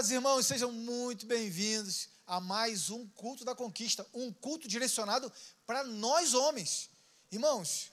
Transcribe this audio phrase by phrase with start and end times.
[0.00, 5.30] Amados irmãos, sejam muito bem-vindos a mais um culto da conquista, um culto direcionado
[5.66, 6.88] para nós homens.
[7.30, 7.92] Irmãos,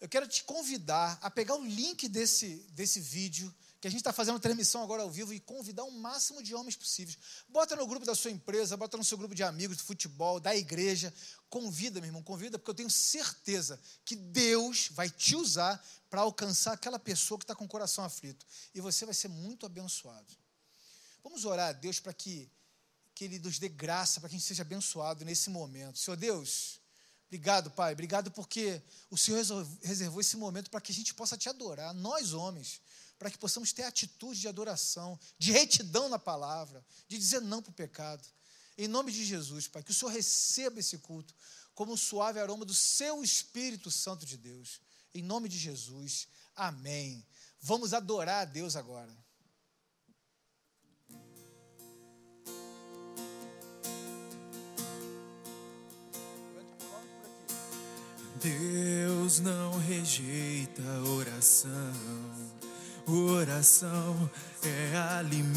[0.00, 4.12] eu quero te convidar a pegar o link desse, desse vídeo, que a gente está
[4.12, 7.16] fazendo transmissão agora ao vivo, e convidar o máximo de homens possíveis.
[7.48, 10.56] Bota no grupo da sua empresa, bota no seu grupo de amigos de futebol, da
[10.56, 11.14] igreja.
[11.48, 15.80] Convida, meu irmão, convida, porque eu tenho certeza que Deus vai te usar
[16.10, 18.44] para alcançar aquela pessoa que está com o coração aflito.
[18.74, 20.42] E você vai ser muito abençoado.
[21.24, 22.50] Vamos orar a Deus para que,
[23.14, 25.98] que Ele nos dê graça, para que a gente seja abençoado nesse momento.
[25.98, 26.82] Senhor Deus,
[27.26, 27.94] obrigado, Pai.
[27.94, 29.42] Obrigado porque o Senhor
[29.82, 32.82] reservou esse momento para que a gente possa te adorar, nós homens,
[33.18, 37.70] para que possamos ter atitude de adoração, de retidão na palavra, de dizer não para
[37.70, 38.22] o pecado.
[38.76, 41.34] Em nome de Jesus, Pai, que o Senhor receba esse culto
[41.74, 44.80] como o suave aroma do seu Espírito Santo de Deus.
[45.14, 46.28] Em nome de Jesus.
[46.54, 47.26] Amém.
[47.60, 49.23] Vamos adorar a Deus agora.
[58.44, 61.94] Deus não rejeita oração,
[63.06, 64.30] oração
[64.62, 65.54] é alimento.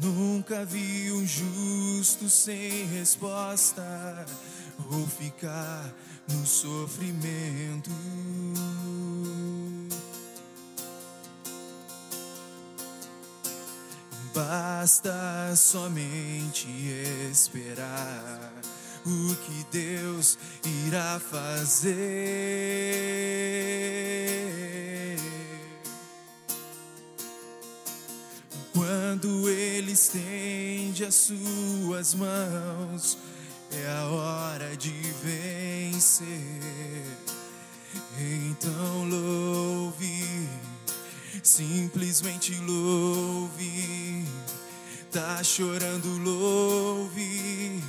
[0.00, 4.24] Nunca vi um justo sem resposta
[4.90, 5.94] ou ficar
[6.26, 7.90] no sofrimento.
[14.36, 16.68] Basta somente
[17.32, 18.52] esperar
[19.06, 20.36] o que Deus
[20.86, 21.96] irá fazer.
[28.74, 33.16] Quando Ele estende as suas mãos,
[33.72, 36.36] é a hora de vencer.
[38.18, 40.46] Então louve
[41.42, 44.24] simplesmente louve.
[45.10, 47.82] Tá chorando, louve.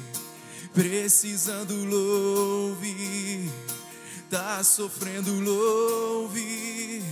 [0.73, 3.51] Precisando, louve.
[4.29, 7.03] Tá sofrendo, louve.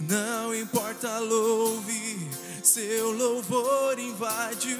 [0.00, 2.28] Não importa, louve.
[2.62, 4.76] Seu louvor invade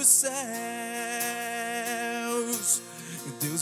[0.00, 1.45] os céus.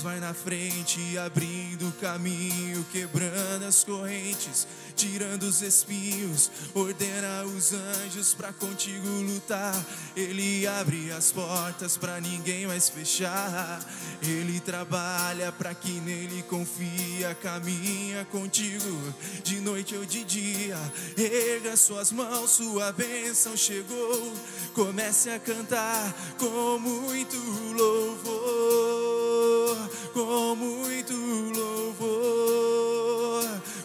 [0.05, 8.35] Vai na frente, abrindo o caminho, quebrando as correntes tirando os espinhos, ordena os anjos
[8.35, 9.75] para contigo lutar.
[10.17, 13.81] Ele abre as portas para ninguém mais fechar.
[14.23, 20.79] Ele trabalha para que nele confia, caminha contigo de noite ou de dia.
[21.17, 24.33] Erga suas mãos, sua bênção chegou.
[24.75, 27.37] Comece a cantar com muito
[27.77, 28.85] louvor,
[30.13, 32.45] com muito louvor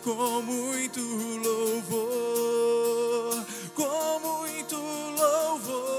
[0.04, 1.00] com muito
[1.44, 2.26] louvor,
[3.76, 5.90] com muito louvor.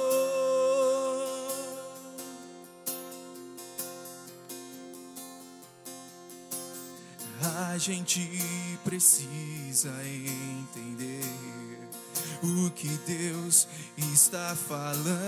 [7.42, 8.20] A gente
[8.84, 11.24] precisa entender
[12.42, 15.20] o que Deus está falando.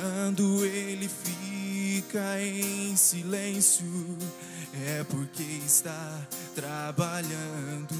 [0.00, 3.84] Quando Ele fica em silêncio
[4.86, 7.94] é porque está trabalhando.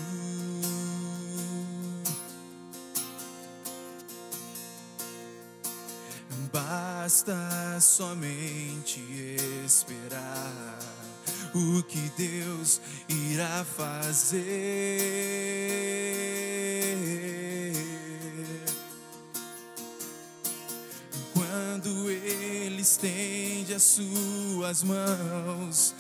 [6.50, 8.99] Basta somente
[9.67, 10.78] esperar
[11.55, 14.41] o que Deus irá fazer.
[23.00, 25.94] Estende as suas mãos,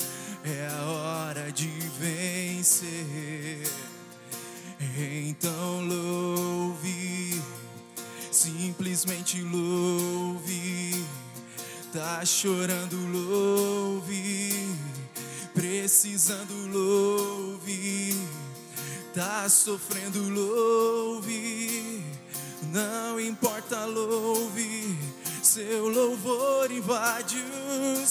[0.44, 3.66] é a hora de vencer.
[5.26, 7.42] Então louve,
[8.30, 11.06] simplesmente louve.
[11.90, 14.52] Tá chorando, louve.
[15.54, 18.14] Precisando, louve.
[19.14, 22.00] Tá sofrendo, louve
[22.72, 24.96] não importa, louve,
[25.50, 27.44] seu louvor invade
[28.00, 28.08] os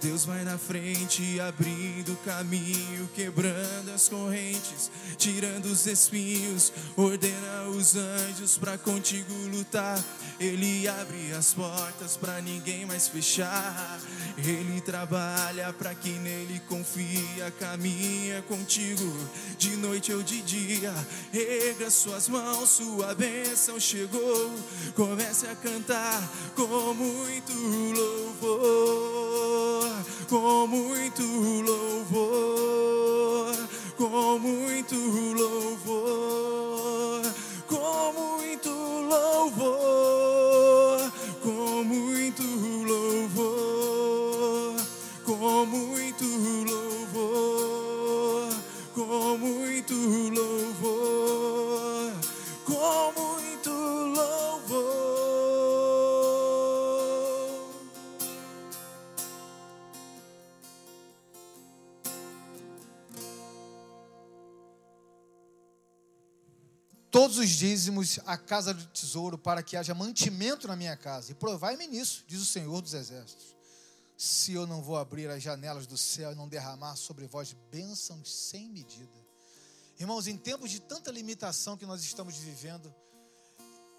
[0.00, 8.58] Deus vai na frente, abrindo caminho, quebrando as correntes, tirando os espinhos, ordena os anjos
[8.58, 10.02] para contigo lutar.
[10.38, 14.00] Ele abre as portas para ninguém mais fechar.
[14.38, 19.12] Ele trabalha para quem nele confia, caminha contigo
[19.58, 20.94] de noite ou de dia.
[21.32, 24.50] Erga suas mãos, sua bênção chegou.
[24.94, 26.22] Comece a cantar
[26.54, 27.52] com muito
[30.28, 31.22] com muito
[31.62, 33.56] louvor,
[33.96, 34.94] com muito
[35.34, 37.22] louvor,
[37.66, 38.70] com muito
[39.08, 39.70] louvor,
[41.42, 42.42] com muito
[42.92, 43.52] louvor,
[45.24, 46.24] com muito
[46.64, 48.48] louvor,
[48.94, 51.09] com muito louvor,
[67.50, 71.32] os dízimos à casa do tesouro, para que haja mantimento na minha casa.
[71.32, 73.56] E provai-me nisso, diz o Senhor dos Exércitos.
[74.16, 78.32] Se eu não vou abrir as janelas do céu e não derramar sobre vós bênçãos
[78.32, 79.18] sem medida.
[79.98, 82.94] Irmãos, em tempos de tanta limitação que nós estamos vivendo,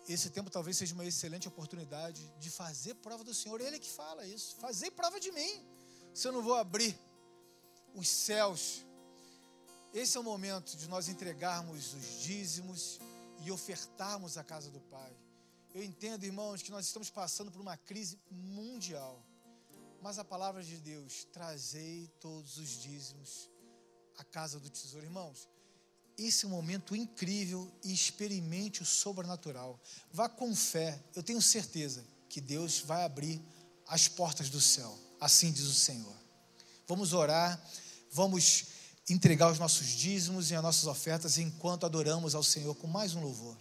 [0.07, 3.59] esse tempo talvez seja uma excelente oportunidade de fazer prova do Senhor.
[3.59, 4.55] Ele é que fala isso.
[4.57, 5.65] Fazer prova de mim.
[6.13, 6.97] Se eu não vou abrir
[7.93, 8.85] os céus
[9.93, 12.97] esse é o momento de nós entregarmos os dízimos
[13.41, 15.15] e ofertarmos a casa do Pai.
[15.73, 19.25] Eu entendo, irmãos, que nós estamos passando por uma crise mundial.
[20.01, 23.49] Mas a palavra de Deus, trazei todos os dízimos
[24.17, 25.05] à casa do tesouro.
[25.05, 25.47] Irmãos,
[26.17, 29.79] esse é um momento incrível e experimente o sobrenatural.
[30.11, 33.41] Vá com fé, eu tenho certeza que Deus vai abrir
[33.87, 34.97] as portas do céu.
[35.19, 36.15] Assim diz o Senhor.
[36.87, 37.61] Vamos orar,
[38.11, 38.65] vamos
[39.11, 43.21] entregar os nossos dízimos e as nossas ofertas enquanto adoramos ao Senhor com mais um
[43.21, 43.57] louvor.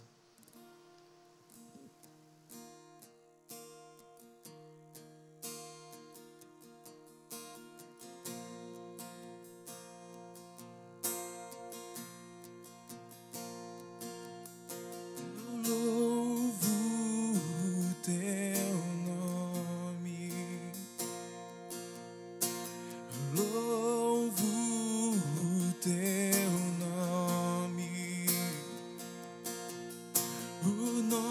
[30.61, 30.69] 不
[31.09, 31.30] 能。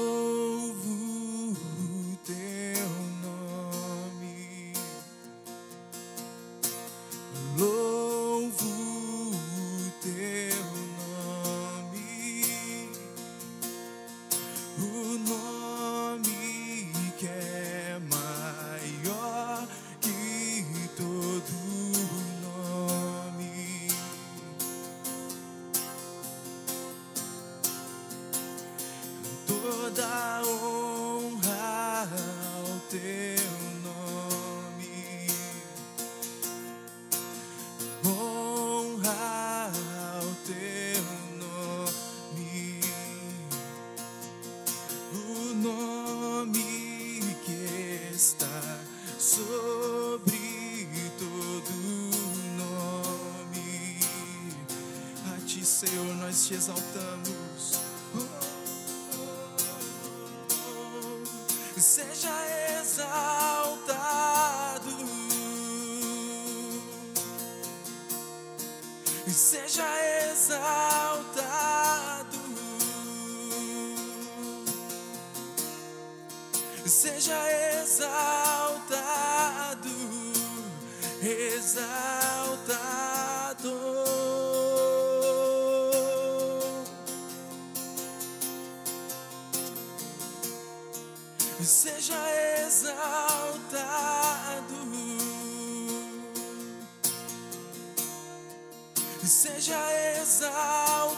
[99.31, 99.79] seja
[100.19, 101.13] exaltado,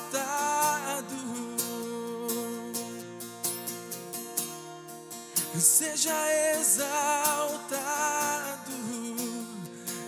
[5.59, 6.13] seja
[6.59, 7.91] exaltado,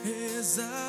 [0.05, 0.85] exaltado.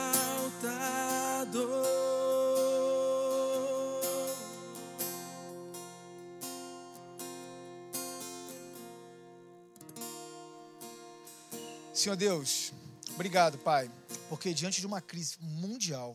[11.94, 12.74] Senhor Deus,
[13.14, 13.90] obrigado, Pai,
[14.28, 16.14] porque diante de uma crise mundial,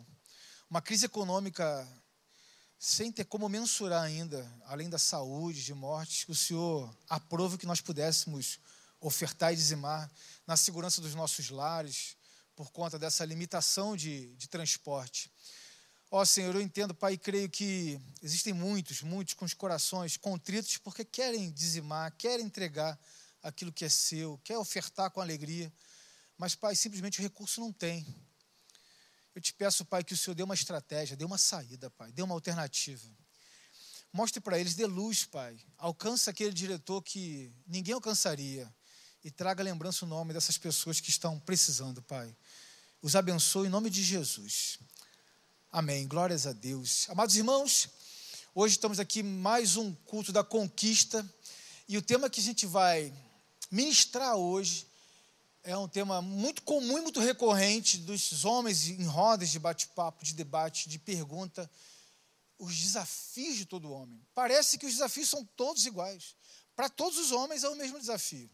[0.72, 1.86] uma crise econômica
[2.80, 7.82] sem ter como mensurar ainda, além da saúde, de mortes, o Senhor aprove que nós
[7.82, 8.58] pudéssemos
[9.02, 10.10] ofertar e dizimar
[10.48, 12.16] na segurança dos nossos lares,
[12.56, 15.30] por conta dessa limitação de, de transporte.
[16.10, 20.78] Ó Senhor, eu entendo, Pai, e creio que existem muitos, muitos com os corações contritos
[20.78, 22.98] porque querem dizimar, querem entregar
[23.44, 25.72] aquilo que é seu, quer ofertar com alegria,
[26.38, 28.31] mas, Pai, simplesmente o recurso não tem.
[29.34, 32.22] Eu te peço, Pai, que o Senhor dê uma estratégia, dê uma saída, Pai, dê
[32.22, 33.10] uma alternativa.
[34.12, 35.58] Mostre para eles, dê luz, Pai.
[35.78, 38.72] Alcança aquele diretor que ninguém alcançaria
[39.24, 42.36] e traga lembrança o nome dessas pessoas que estão precisando, Pai.
[43.02, 44.80] Os abençoe em nome de Jesus.
[45.72, 46.06] Amém.
[46.06, 47.10] Glórias a Deus.
[47.10, 47.88] Amados irmãos,
[48.54, 51.26] hoje estamos aqui mais um culto da conquista
[51.88, 53.14] e o tema que a gente vai
[53.72, 54.91] ministrar hoje
[55.64, 60.34] é um tema muito comum e muito recorrente dos homens em rodas de bate-papo, de
[60.34, 61.70] debate, de pergunta.
[62.58, 64.22] Os desafios de todo homem.
[64.34, 66.36] Parece que os desafios são todos iguais.
[66.76, 68.50] Para todos os homens é o mesmo desafio.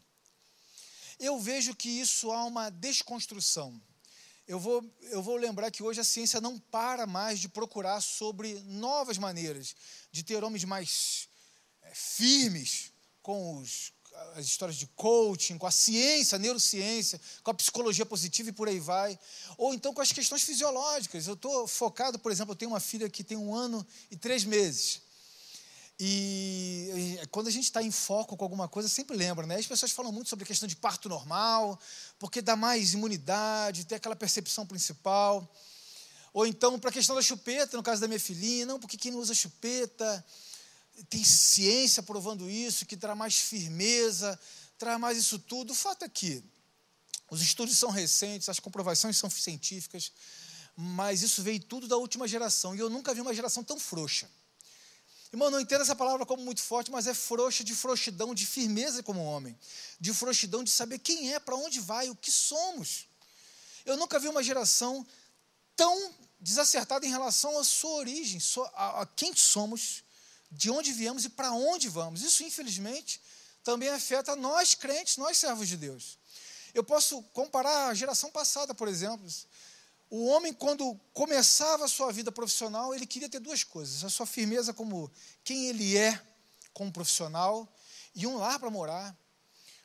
[1.19, 3.81] Eu vejo que isso há uma desconstrução.
[4.47, 8.61] Eu vou, eu vou lembrar que hoje a ciência não para mais de procurar sobre
[8.61, 9.75] novas maneiras
[10.09, 11.27] de ter homens mais
[11.81, 13.91] é, firmes com os,
[14.35, 18.67] as histórias de coaching, com a ciência, a neurociência, com a psicologia positiva e por
[18.67, 19.17] aí vai.
[19.57, 21.27] Ou então com as questões fisiológicas.
[21.27, 24.43] Eu estou focado, por exemplo, eu tenho uma filha que tem um ano e três
[24.43, 25.01] meses.
[25.99, 29.55] E, quando a gente está em foco com alguma coisa, sempre lembra, né?
[29.55, 31.79] As pessoas falam muito sobre a questão de parto normal,
[32.19, 35.51] porque dá mais imunidade, tem aquela percepção principal.
[36.31, 39.11] Ou então, para a questão da chupeta, no caso da minha filhinha, não, porque quem
[39.11, 40.23] não usa chupeta
[41.05, 44.39] tem ciência provando isso, que traz mais firmeza,
[44.77, 45.71] traz mais isso tudo.
[45.71, 46.43] O fato é que
[47.29, 50.11] os estudos são recentes, as comprovações são científicas,
[50.75, 52.75] mas isso veio tudo da última geração.
[52.75, 54.29] E eu nunca vi uma geração tão frouxa.
[55.31, 59.03] Irmão, não entendo essa palavra como muito forte, mas é frouxa de frouxidão, de firmeza
[59.03, 59.57] como homem,
[59.99, 63.07] de frouxidão de saber quem é, para onde vai, o que somos.
[63.85, 65.05] Eu nunca vi uma geração
[65.75, 68.39] tão desacertada em relação à sua origem,
[68.73, 70.03] a quem somos
[70.51, 72.21] de onde viemos e para onde vamos.
[72.21, 73.21] Isso, infelizmente,
[73.63, 76.17] também afeta nós crentes, nós servos de Deus.
[76.73, 79.27] Eu posso comparar a geração passada, por exemplo.
[80.09, 84.25] O homem, quando começava a sua vida profissional, ele queria ter duas coisas: a sua
[84.25, 85.11] firmeza como
[85.43, 86.21] quem ele é
[86.73, 87.67] como profissional
[88.15, 89.15] e um lar para morar.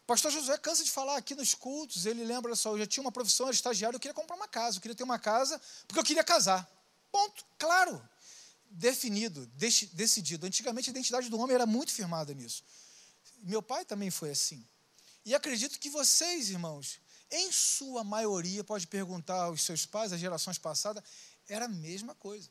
[0.06, 3.12] Pastor Josué cansa de falar aqui nos cultos, ele lembra só, eu já tinha uma
[3.12, 6.04] profissão, era estagiário, eu queria comprar uma casa, eu queria ter uma casa, porque eu
[6.04, 6.68] queria casar.
[7.10, 8.11] Ponto, claro
[8.72, 9.46] definido,
[9.92, 10.46] decidido.
[10.46, 12.64] Antigamente a identidade do homem era muito firmada nisso.
[13.42, 14.66] Meu pai também foi assim.
[15.24, 17.00] E acredito que vocês, irmãos,
[17.30, 21.02] em sua maioria, pode perguntar aos seus pais, às gerações passadas,
[21.48, 22.50] era a mesma coisa.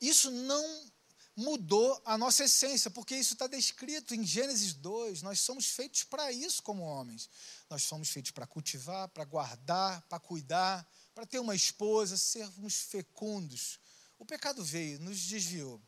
[0.00, 0.90] Isso não
[1.34, 5.22] mudou a nossa essência, porque isso está descrito em Gênesis 2.
[5.22, 7.28] Nós somos feitos para isso como homens.
[7.70, 13.78] Nós somos feitos para cultivar, para guardar, para cuidar, para ter uma esposa, sermos fecundos,
[14.18, 15.80] o pecado veio, nos desviou.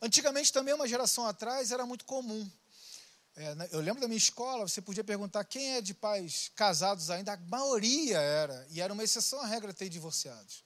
[0.00, 2.48] Antigamente, também, uma geração atrás, era muito comum.
[3.34, 7.10] É, né, eu lembro da minha escola, você podia perguntar quem é de pais casados
[7.10, 10.64] ainda, a maioria era, e era uma exceção à regra ter divorciados.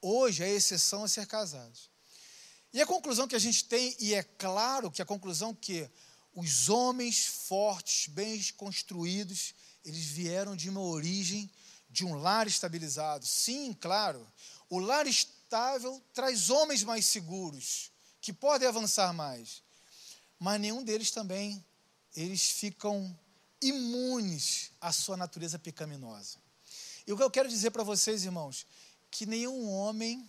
[0.00, 1.90] Hoje, a exceção é ser casados.
[2.72, 5.88] E a conclusão que a gente tem, e é claro que a conclusão que
[6.34, 11.50] os homens fortes, bem construídos, eles vieram de uma origem
[11.88, 13.24] de um lar estabilizado.
[13.24, 14.26] Sim, claro,
[14.68, 15.06] o lar
[16.12, 19.62] traz homens mais seguros, que podem avançar mais.
[20.38, 21.64] Mas nenhum deles também,
[22.14, 23.16] eles ficam
[23.60, 26.38] imunes à sua natureza pecaminosa.
[27.06, 28.66] E o que eu quero dizer para vocês, irmãos,
[29.10, 30.28] que nenhum homem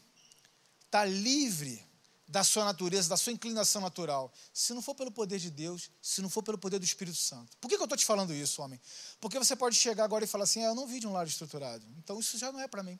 [0.85, 1.83] está livre
[2.27, 6.21] da sua natureza, da sua inclinação natural, se não for pelo poder de Deus, se
[6.21, 7.55] não for pelo poder do Espírito Santo.
[7.57, 8.81] Por que, que eu estou te falando isso, homem?
[9.19, 11.27] Porque você pode chegar agora e falar assim: ah, eu não vi de um lar
[11.27, 12.99] estruturado, então isso já não é para mim.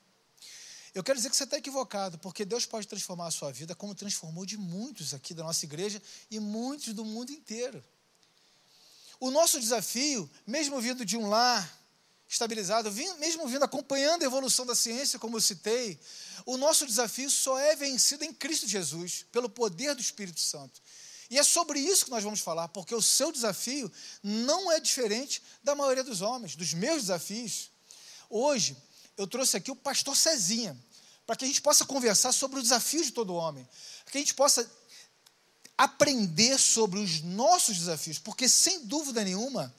[0.96, 3.94] Eu quero dizer que você está equivocado, porque Deus pode transformar a sua vida como
[3.94, 6.00] transformou de muitos aqui da nossa igreja
[6.30, 7.84] e muitos do mundo inteiro.
[9.20, 11.70] O nosso desafio, mesmo vindo de um lar
[12.26, 16.00] estabilizado, mesmo vindo acompanhando a evolução da ciência, como eu citei,
[16.46, 20.80] o nosso desafio só é vencido em Cristo Jesus, pelo poder do Espírito Santo.
[21.28, 25.42] E é sobre isso que nós vamos falar, porque o seu desafio não é diferente
[25.62, 27.70] da maioria dos homens, dos meus desafios.
[28.30, 28.74] Hoje,
[29.16, 30.76] eu trouxe aqui o pastor Cezinha,
[31.26, 33.68] para que a gente possa conversar sobre o desafio de todo homem,
[34.04, 34.70] para que a gente possa
[35.76, 39.74] aprender sobre os nossos desafios, porque sem dúvida nenhuma,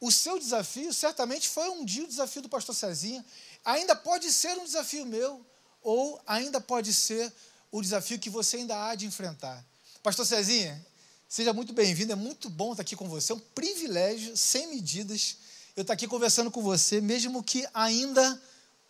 [0.00, 3.24] o seu desafio certamente foi um dia o desafio do pastor Cezinha,
[3.64, 5.44] ainda pode ser um desafio meu,
[5.82, 7.32] ou ainda pode ser
[7.70, 9.64] o desafio que você ainda há de enfrentar.
[10.02, 10.84] Pastor Cezinha,
[11.28, 15.36] seja muito bem-vindo, é muito bom estar aqui com você, é um privilégio, sem medidas,
[15.76, 18.40] eu estar aqui conversando com você, mesmo que ainda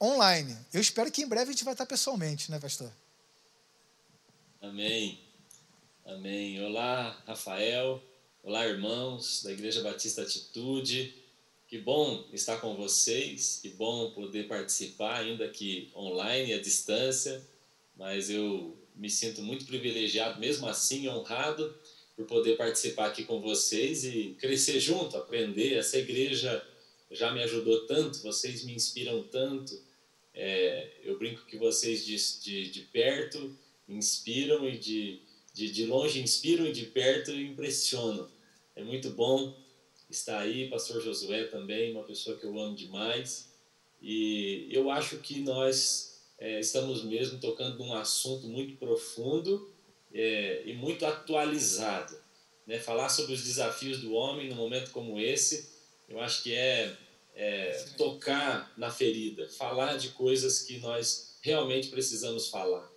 [0.01, 0.57] online.
[0.73, 2.91] Eu espero que em breve a gente vai estar pessoalmente, né, pastor?
[4.61, 5.19] Amém.
[6.05, 6.63] Amém.
[6.65, 8.03] Olá, Rafael.
[8.43, 11.15] Olá, irmãos da Igreja Batista Atitude.
[11.67, 17.47] Que bom estar com vocês, que bom poder participar, ainda que online, à distância,
[17.95, 21.75] mas eu me sinto muito privilegiado, mesmo assim, honrado
[22.17, 25.75] por poder participar aqui com vocês e crescer junto, aprender.
[25.75, 26.67] Essa igreja
[27.11, 29.79] já me ajudou tanto, vocês me inspiram tanto.
[30.41, 35.21] É, eu brinco que vocês de, de, de perto inspiram e de,
[35.53, 38.31] de, de longe inspiram e de perto impressionam.
[38.77, 39.53] É muito bom
[40.09, 43.53] estar aí, pastor Josué também, uma pessoa que eu amo demais.
[44.01, 49.75] E eu acho que nós é, estamos mesmo tocando num assunto muito profundo
[50.15, 52.17] é, e muito atualizado.
[52.65, 52.79] Né?
[52.79, 55.69] Falar sobre os desafios do homem num momento como esse,
[56.09, 56.97] eu acho que é,
[57.39, 62.93] é tocar na ferida, falar de coisas que nós realmente precisamos falar.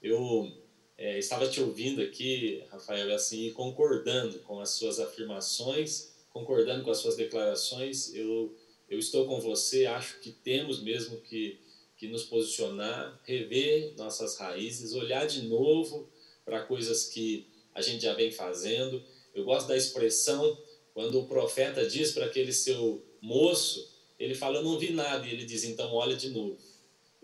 [0.00, 0.50] Eu
[0.96, 6.96] é, estava te ouvindo aqui, Rafael, assim, concordando com as suas afirmações, concordando com as
[6.96, 8.14] suas declarações.
[8.14, 8.56] Eu,
[8.88, 11.60] eu estou com você, acho que temos mesmo que,
[11.98, 16.08] que nos posicionar, rever nossas raízes, olhar de novo
[16.42, 19.04] para coisas que a gente já vem fazendo.
[19.34, 20.58] Eu gosto da expressão
[20.94, 25.30] quando o profeta diz para aquele seu moço, ele fala: Eu não vi nada, e
[25.30, 26.58] ele diz: Então olha de novo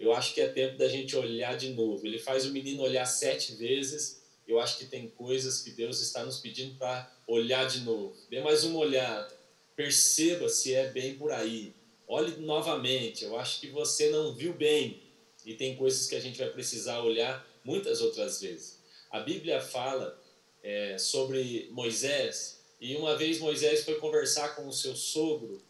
[0.01, 2.07] eu acho que é tempo da gente olhar de novo.
[2.07, 4.23] Ele faz o menino olhar sete vezes.
[4.49, 8.17] Eu acho que tem coisas que Deus está nos pedindo para olhar de novo.
[8.31, 9.31] Dê mais uma olhada.
[9.77, 11.75] Perceba se é bem por aí.
[12.09, 13.25] Olhe novamente.
[13.25, 15.03] Eu acho que você não viu bem.
[15.45, 18.79] E tem coisas que a gente vai precisar olhar muitas outras vezes.
[19.11, 20.19] A Bíblia fala
[20.63, 22.59] é, sobre Moisés.
[22.81, 25.61] E uma vez Moisés foi conversar com o seu sogro,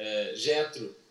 [0.00, 0.32] é,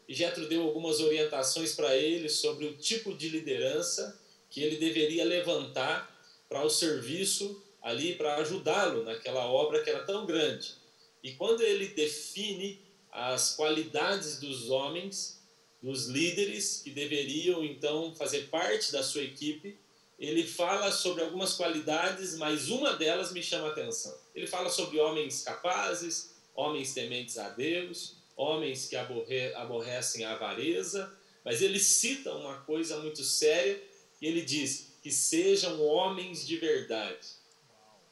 [0.08, 6.10] e deu algumas orientações para ele sobre o tipo de liderança que ele deveria levantar
[6.50, 10.74] para o serviço ali, para ajudá-lo naquela obra que era tão grande.
[11.22, 15.40] E quando ele define as qualidades dos homens,
[15.84, 19.78] dos líderes que deveriam então fazer parte da sua equipe,
[20.18, 24.18] ele fala sobre algumas qualidades, mas uma delas me chama a atenção.
[24.34, 31.14] Ele fala sobre homens capazes, homens tementes a Deus, homens que aborre, aborrecem a avareza,
[31.44, 33.82] mas ele cita uma coisa muito séria
[34.22, 37.28] e ele diz que sejam homens de verdade.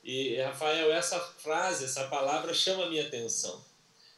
[0.03, 3.63] E Rafael, essa frase, essa palavra chama a minha atenção,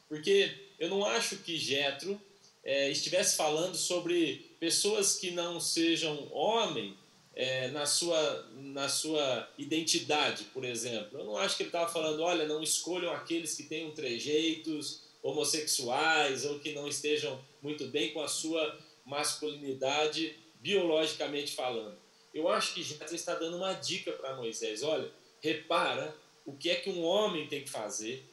[0.08, 2.20] porque eu não acho que Jetro
[2.64, 6.96] é, estivesse falando sobre pessoas que não sejam homem
[7.36, 11.20] é, na, sua, na sua identidade, por exemplo.
[11.20, 16.44] Eu não acho que ele estava falando, olha, não escolham aqueles que tenham trejeitos, homossexuais
[16.44, 21.96] ou que não estejam muito bem com a sua masculinidade biologicamente falando.
[22.32, 24.82] Eu acho que Jetro está dando uma dica para Moisés.
[24.82, 26.14] Olha, repara
[26.46, 28.24] o que é que um homem tem que fazer.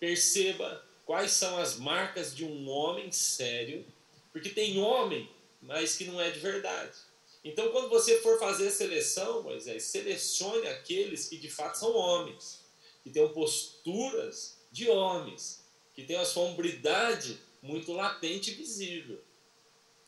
[0.00, 3.84] Perceba quais são as marcas de um homem sério,
[4.32, 5.28] porque tem homem,
[5.60, 6.96] mas que não é de verdade.
[7.44, 12.60] Então, quando você for fazer a seleção, Moisés, selecione aqueles que de fato são homens,
[13.02, 15.61] que tenham posturas de homens,
[15.94, 19.22] que tem uma sombridade muito latente e visível.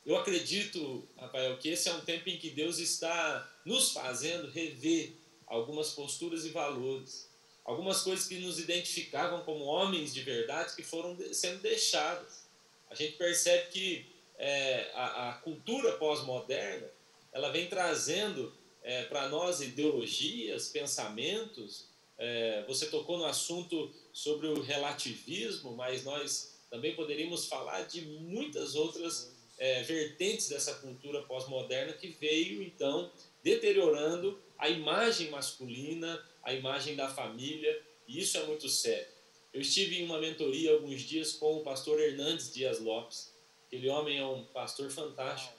[0.04, 5.14] Eu acredito, Rafael, que esse é um tempo em que Deus está nos fazendo rever
[5.46, 7.30] algumas posturas e valores,
[7.64, 12.44] algumas coisas que nos identificavam como homens de verdade que foram sendo deixadas.
[12.90, 16.88] A gente percebe que é, a, a, cultura pós-moderna
[17.32, 21.88] ela vem trazendo é, para nós ideologias, pensamentos.
[22.18, 28.76] É, você tocou no assunto sobre o relativismo, mas nós também poderíamos falar de muitas
[28.76, 33.10] outras é, vertentes dessa cultura pós-moderna que veio então
[33.42, 39.12] deteriorando a imagem masculina, a imagem da família, e isso é muito sério.
[39.52, 43.34] Eu estive em uma mentoria alguns dias com o pastor Hernandes Dias Lopes.
[43.66, 45.54] Aquele homem é um pastor fantástico.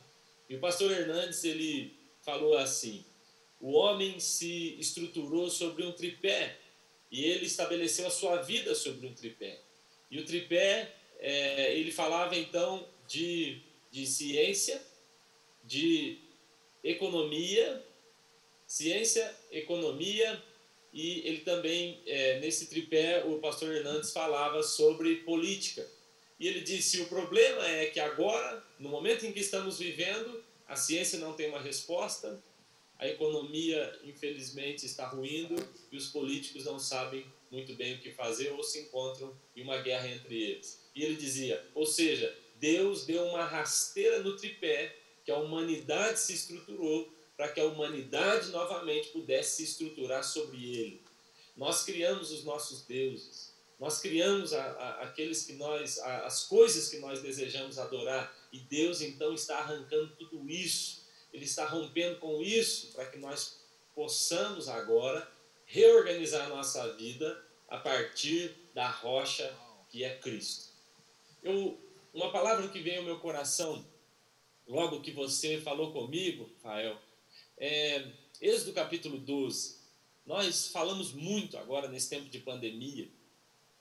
[0.50, 3.06] E o pastor Hernandes, ele falou assim:
[3.60, 6.58] o homem se estruturou sobre um tripé
[7.12, 9.60] e ele estabeleceu a sua vida sobre um tripé.
[10.10, 14.82] E o tripé, é, ele falava então de, de ciência,
[15.64, 16.18] de
[16.84, 17.84] economia,
[18.68, 20.42] ciência, economia,
[20.94, 25.86] e ele também, é, nesse tripé, o pastor Hernandes falava sobre política.
[26.40, 30.76] E ele disse: o problema é que agora, no momento em que estamos vivendo, a
[30.76, 32.42] ciência não tem uma resposta,
[32.98, 35.56] a economia, infelizmente, está ruindo
[35.92, 39.78] e os políticos não sabem muito bem o que fazer ou se encontram em uma
[39.82, 40.82] guerra entre eles.
[40.96, 46.34] E ele dizia: ou seja, Deus deu uma rasteira no tripé que a humanidade se
[46.34, 51.02] estruturou para que a humanidade novamente pudesse se estruturar sobre ele.
[51.56, 56.90] Nós criamos os nossos deuses, nós criamos a, a, aqueles que nós, a, as coisas
[56.90, 61.05] que nós desejamos adorar, e Deus então está arrancando tudo isso,
[61.36, 63.60] Ele está rompendo com isso para que nós
[63.94, 65.30] possamos agora
[65.66, 69.54] reorganizar nossa vida a partir da rocha
[69.90, 70.70] que é Cristo.
[71.44, 71.78] Eu,
[72.14, 73.86] uma palavra que veio ao meu coração
[74.66, 76.98] logo que você falou comigo, Rafael,
[77.58, 78.08] é,
[78.40, 79.76] Êxodo capítulo 12.
[80.26, 83.10] Nós falamos muito agora nesse tempo de pandemia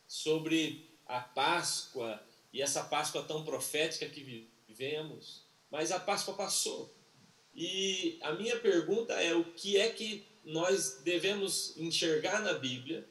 [0.08, 2.20] sobre a Páscoa
[2.52, 6.92] e essa Páscoa tão profética que vivemos, mas a Páscoa passou.
[7.54, 13.06] E a minha pergunta é: o que é que nós devemos enxergar na Bíblia,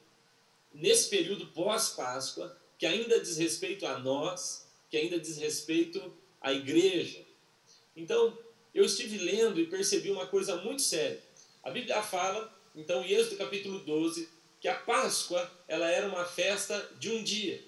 [0.73, 7.23] nesse período pós-Páscoa, que ainda diz respeito a nós, que ainda diz respeito à igreja?
[7.95, 8.37] Então,
[8.73, 11.21] eu estive lendo e percebi uma coisa muito séria.
[11.63, 14.27] A Bíblia fala, então, em Êxodo capítulo 12,
[14.59, 17.63] que a Páscoa ela era uma festa de um dia.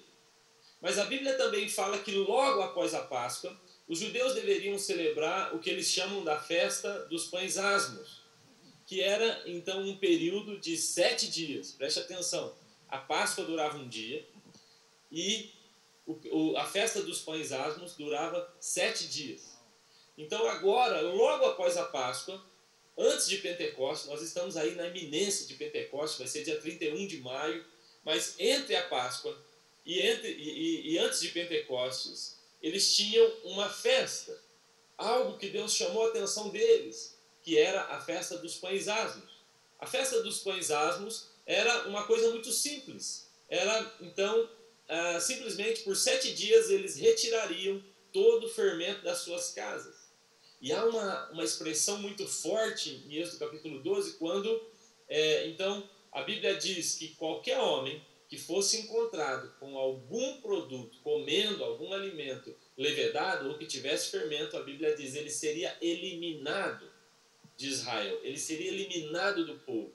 [0.80, 3.58] Mas a Bíblia também fala que logo após a Páscoa,
[3.88, 8.22] os judeus deveriam celebrar o que eles chamam da festa dos pães asmos,
[8.84, 11.72] que era então um período de sete dias.
[11.72, 12.54] Preste atenção,
[12.88, 14.26] a Páscoa durava um dia
[15.10, 15.52] e
[16.56, 19.56] a festa dos pães asmos durava sete dias.
[20.16, 22.42] Então, agora, logo após a Páscoa,
[22.96, 27.20] antes de Pentecostes, nós estamos aí na iminência de Pentecostes, vai ser dia 31 de
[27.20, 27.64] maio,
[28.04, 29.36] mas entre a Páscoa
[29.84, 34.38] e, entre, e, e antes de Pentecostes, eles tinham uma festa,
[34.96, 39.36] algo que Deus chamou a atenção deles, que era a festa dos pães asmos.
[39.78, 43.30] A festa dos pães asmos era uma coisa muito simples.
[43.48, 44.48] Era, então,
[44.88, 50.06] ah, simplesmente por sete dias eles retirariam todo o fermento das suas casas.
[50.60, 54.66] E há uma, uma expressão muito forte em Êxodo capítulo 12, quando,
[55.08, 61.62] é, então, a Bíblia diz que qualquer homem que fosse encontrado com algum produto, comendo
[61.64, 66.90] algum alimento levedado ou que tivesse fermento, a Bíblia diz, ele seria eliminado
[67.56, 69.92] de Israel, ele seria eliminado do povo.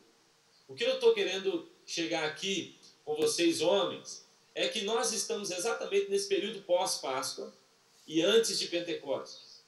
[0.68, 6.10] O que eu estou querendo chegar aqui com vocês, homens, é que nós estamos exatamente
[6.10, 7.54] nesse período pós-Páscoa
[8.08, 9.62] e antes de Pentecostes.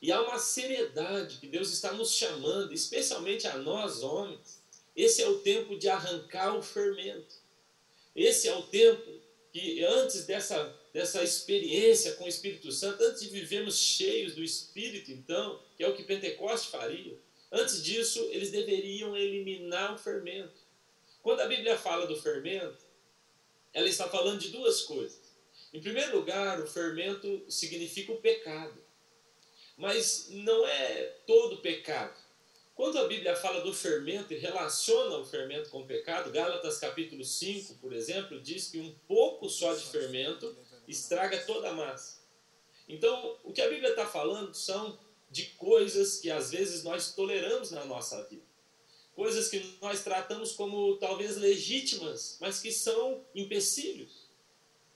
[0.00, 4.62] E há uma seriedade que Deus está nos chamando, especialmente a nós homens.
[4.94, 7.36] Esse é o tempo de arrancar o fermento.
[8.14, 9.20] Esse é o tempo
[9.52, 15.10] que, antes dessa, dessa experiência com o Espírito Santo, antes de vivermos cheios do Espírito,
[15.10, 17.18] então, que é o que Pentecoste faria,
[17.50, 20.60] antes disso, eles deveriam eliminar o fermento.
[21.22, 22.84] Quando a Bíblia fala do fermento,
[23.72, 25.34] ela está falando de duas coisas.
[25.72, 28.80] Em primeiro lugar, o fermento significa o pecado.
[29.76, 32.16] Mas não é todo pecado.
[32.74, 37.24] Quando a Bíblia fala do fermento e relaciona o fermento com o pecado, Gálatas capítulo
[37.24, 40.56] 5, por exemplo, diz que um pouco só de fermento
[40.88, 42.20] estraga toda a massa.
[42.88, 44.98] Então, o que a Bíblia está falando são
[45.30, 48.42] de coisas que às vezes nós toleramos na nossa vida.
[49.14, 54.28] Coisas que nós tratamos como talvez legítimas, mas que são empecilhos.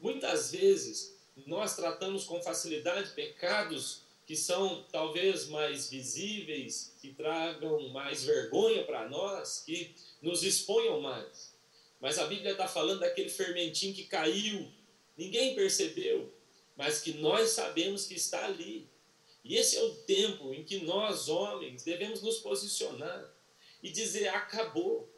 [0.01, 8.25] Muitas vezes nós tratamos com facilidade pecados que são talvez mais visíveis, que tragam mais
[8.25, 11.55] vergonha para nós, que nos exponham mais.
[11.99, 14.71] Mas a Bíblia está falando daquele fermentinho que caiu,
[15.17, 16.31] ninguém percebeu,
[16.77, 18.87] mas que nós sabemos que está ali.
[19.43, 23.35] E esse é o tempo em que nós, homens, devemos nos posicionar
[23.83, 25.09] e dizer: acabou,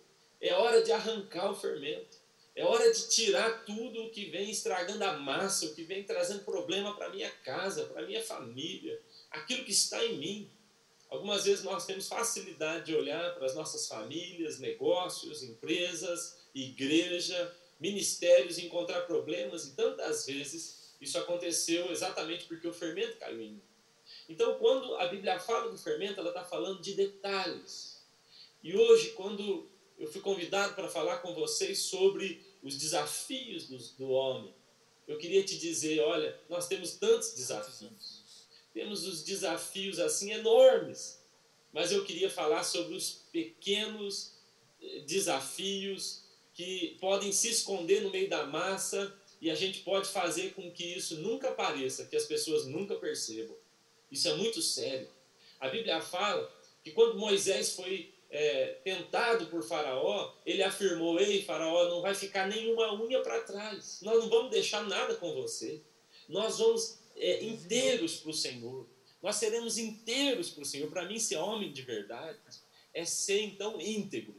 [0.40, 2.16] é hora de arrancar o fermento.
[2.60, 6.44] É hora de tirar tudo o que vem estragando a massa, o que vem trazendo
[6.44, 10.50] problema para minha casa, para minha família, aquilo que está em mim.
[11.08, 18.58] Algumas vezes nós temos facilidade de olhar para as nossas famílias, negócios, empresas, igreja, ministérios
[18.58, 23.62] e encontrar problemas, e tantas vezes isso aconteceu exatamente porque o fermento caiu em mim.
[24.28, 28.04] Então, quando a Bíblia fala do fermento, ela está falando de detalhes.
[28.62, 29.66] E hoje, quando
[29.98, 34.54] eu fui convidado para falar com vocês sobre os desafios do, do homem.
[35.06, 38.20] Eu queria te dizer, olha, nós temos tantos desafios.
[38.72, 41.20] Temos os desafios assim enormes.
[41.72, 44.32] Mas eu queria falar sobre os pequenos
[44.80, 46.22] eh, desafios
[46.54, 50.84] que podem se esconder no meio da massa e a gente pode fazer com que
[50.84, 53.56] isso nunca apareça, que as pessoas nunca percebam.
[54.10, 55.08] Isso é muito sério.
[55.58, 61.88] A Bíblia fala que quando Moisés foi é, tentado por Faraó, ele afirmou: Ei, Faraó,
[61.88, 65.80] não vai ficar nenhuma unha para trás, nós não vamos deixar nada com você,
[66.28, 68.86] nós vamos é, inteiros para o Senhor,
[69.22, 70.88] nós seremos inteiros para o Senhor.
[70.88, 72.38] Para mim, ser homem de verdade
[72.94, 74.34] é ser então íntegro,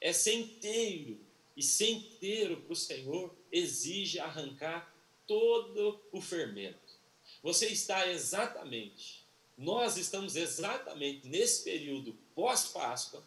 [0.00, 1.18] é ser inteiro,
[1.56, 4.94] e ser inteiro para o Senhor exige arrancar
[5.26, 6.78] todo o fermento.
[7.42, 9.21] Você está exatamente,
[9.56, 13.22] nós estamos exatamente nesse período pós-Páscoa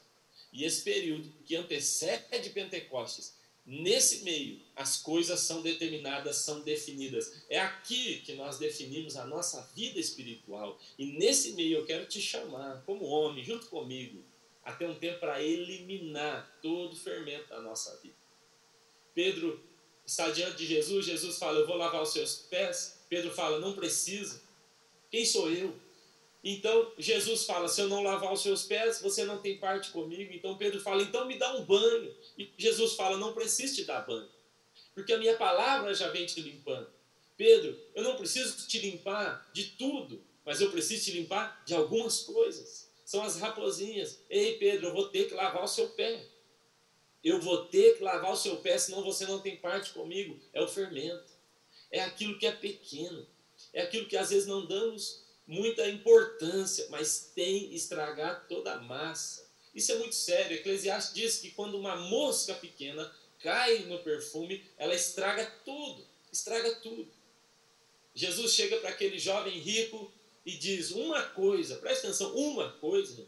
[0.52, 3.36] e esse período que antecede Pentecostes,
[3.66, 7.44] nesse meio, as coisas são determinadas, são definidas.
[7.50, 10.80] É aqui que nós definimos a nossa vida espiritual.
[10.98, 14.24] E nesse meio eu quero te chamar, como homem, junto comigo,
[14.64, 18.16] até um tempo para eliminar todo o fermento da nossa vida.
[19.14, 19.62] Pedro
[20.06, 23.06] está diante de Jesus, Jesus fala: Eu vou lavar os seus pés.
[23.10, 24.42] Pedro fala: Não precisa.
[25.12, 25.76] Quem sou eu?
[26.48, 30.32] Então Jesus fala: se eu não lavar os seus pés, você não tem parte comigo.
[30.32, 32.16] Então Pedro fala: então me dá um banho.
[32.38, 34.30] E Jesus fala: não preciso te dar banho,
[34.94, 36.88] porque a minha palavra já vem te limpando.
[37.36, 42.22] Pedro, eu não preciso te limpar de tudo, mas eu preciso te limpar de algumas
[42.22, 42.92] coisas.
[43.04, 44.20] São as raposinhas.
[44.30, 46.28] Ei, Pedro, eu vou ter que lavar o seu pé.
[47.24, 50.40] Eu vou ter que lavar o seu pé, senão você não tem parte comigo.
[50.54, 51.26] É o fermento.
[51.92, 53.28] É aquilo que é pequeno.
[53.74, 59.46] É aquilo que às vezes não damos muita importância, mas tem estragado toda a massa.
[59.74, 60.58] Isso é muito sério.
[60.58, 67.08] Eclesiastes diz que quando uma mosca pequena cai no perfume, ela estraga tudo, estraga tudo.
[68.14, 70.12] Jesus chega para aquele jovem rico
[70.46, 73.28] e diz uma coisa, presta atenção, uma coisa.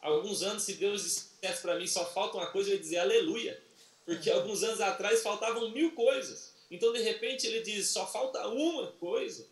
[0.00, 3.60] Alguns anos, se Deus dissesse para mim só falta uma coisa, eu ia dizer aleluia.
[4.04, 6.52] Porque alguns anos atrás faltavam mil coisas.
[6.70, 9.48] Então, de repente, ele diz: só falta uma coisa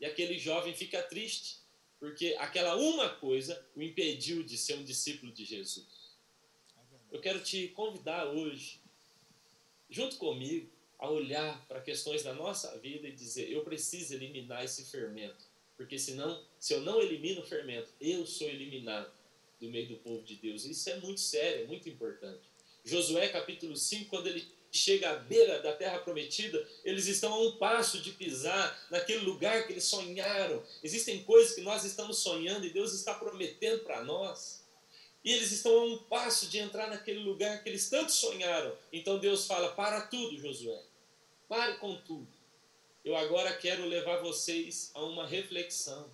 [0.00, 1.58] e aquele jovem fica triste,
[1.98, 5.86] porque aquela uma coisa o impediu de ser um discípulo de Jesus.
[7.12, 8.80] Eu quero te convidar hoje,
[9.90, 14.84] junto comigo, a olhar para questões da nossa vida e dizer: eu preciso eliminar esse
[14.84, 15.44] fermento,
[15.76, 19.12] porque senão, se eu não elimino o fermento, eu sou eliminado
[19.60, 20.64] do meio do povo de Deus.
[20.64, 22.40] Isso é muito sério, é muito importante.
[22.84, 27.56] Josué capítulo 5, quando ele chega à beira da terra prometida, eles estão a um
[27.56, 30.62] passo de pisar naquele lugar que eles sonharam.
[30.82, 34.64] Existem coisas que nós estamos sonhando e Deus está prometendo para nós.
[35.24, 38.76] E eles estão a um passo de entrar naquele lugar que eles tanto sonharam.
[38.92, 40.80] Então Deus fala: para tudo, Josué.
[41.48, 42.28] Pare com tudo.
[43.04, 46.10] Eu agora quero levar vocês a uma reflexão.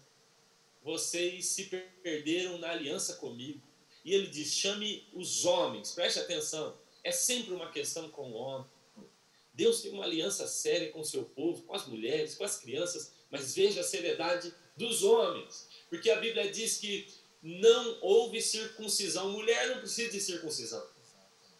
[0.83, 1.65] Vocês se
[2.03, 3.61] perderam na aliança comigo.
[4.05, 8.67] E ele diz: chame os homens, preste atenção é sempre uma questão com o homem.
[9.55, 13.13] Deus tem uma aliança séria com o seu povo, com as mulheres, com as crianças,
[13.31, 15.69] mas veja a seriedade dos homens.
[15.89, 17.09] Porque a Bíblia diz que
[17.41, 19.31] não houve circuncisão.
[19.31, 20.85] Mulher não precisa de circuncisão.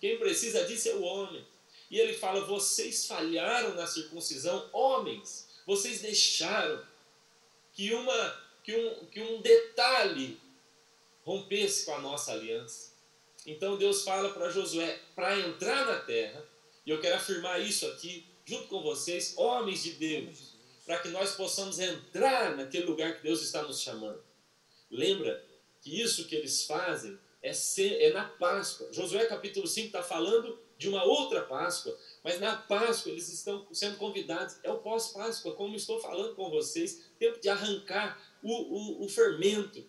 [0.01, 1.47] Quem precisa disso é o homem.
[1.93, 6.85] E ele fala: vocês falharam na circuncisão, homens, vocês deixaram
[7.73, 10.41] que, uma, que, um, que um detalhe
[11.23, 12.96] rompesse com a nossa aliança.
[13.47, 16.45] Então Deus fala para Josué para entrar na terra,
[16.85, 20.55] e eu quero afirmar isso aqui, junto com vocês, homens de Deus,
[20.85, 24.23] para que nós possamos entrar naquele lugar que Deus está nos chamando.
[24.91, 25.45] Lembra
[25.81, 28.93] que isso que eles fazem é, ser, é na Páscoa.
[28.93, 33.97] Josué capítulo 5 está falando de uma outra Páscoa, mas na Páscoa eles estão sendo
[33.97, 39.09] convidados, é o pós-Páscoa, como estou falando com vocês, tempo de arrancar o, o, o
[39.09, 39.85] fermento.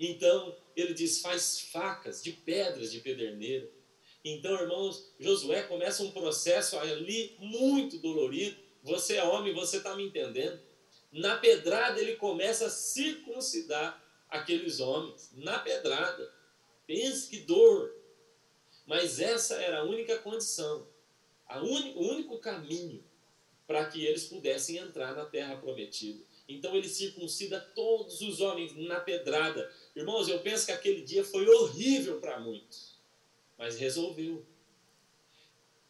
[0.00, 3.70] Então, ele diz: faz facas de pedras de pederneira.
[4.24, 8.56] Então, irmãos, Josué começa um processo ali muito dolorido.
[8.82, 10.58] Você é homem, você está me entendendo.
[11.12, 15.30] Na pedrada, ele começa a circuncidar aqueles homens.
[15.34, 16.32] Na pedrada.
[16.86, 17.94] Pense que dor.
[18.86, 20.86] Mas essa era a única condição,
[21.46, 21.92] a un...
[21.94, 23.04] o único caminho
[23.66, 26.24] para que eles pudessem entrar na terra prometida.
[26.48, 29.72] Então ele circuncida todos os homens na pedrada.
[30.00, 32.96] Irmãos, eu penso que aquele dia foi horrível para muitos,
[33.58, 34.46] mas resolveu.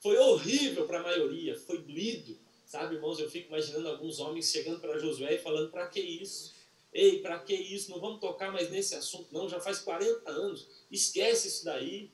[0.00, 2.36] Foi horrível para a maioria, foi doído.
[2.66, 6.52] Sabe, irmãos, eu fico imaginando alguns homens chegando para Josué e falando: para que isso?
[6.92, 7.92] Ei, para que isso?
[7.92, 9.48] Não vamos tocar mais nesse assunto, não.
[9.48, 10.66] Já faz 40 anos.
[10.90, 12.10] Esquece isso daí.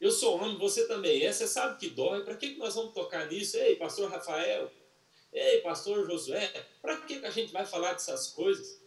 [0.00, 1.32] Eu sou homem, você também é.
[1.32, 2.24] Você sabe que dói.
[2.24, 3.56] Para que nós vamos tocar nisso?
[3.58, 4.72] Ei, pastor Rafael.
[5.32, 6.48] Ei, pastor Josué.
[6.80, 8.81] Para que a gente vai falar dessas coisas?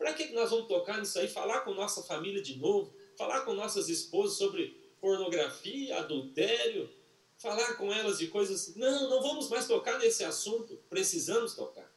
[0.00, 1.28] Para que nós vamos tocar nisso aí?
[1.28, 2.90] Falar com nossa família de novo?
[3.18, 6.88] Falar com nossas esposas sobre pornografia, adultério?
[7.36, 8.74] Falar com elas de coisas.
[8.76, 10.80] Não, não vamos mais tocar nesse assunto.
[10.88, 11.94] Precisamos tocar.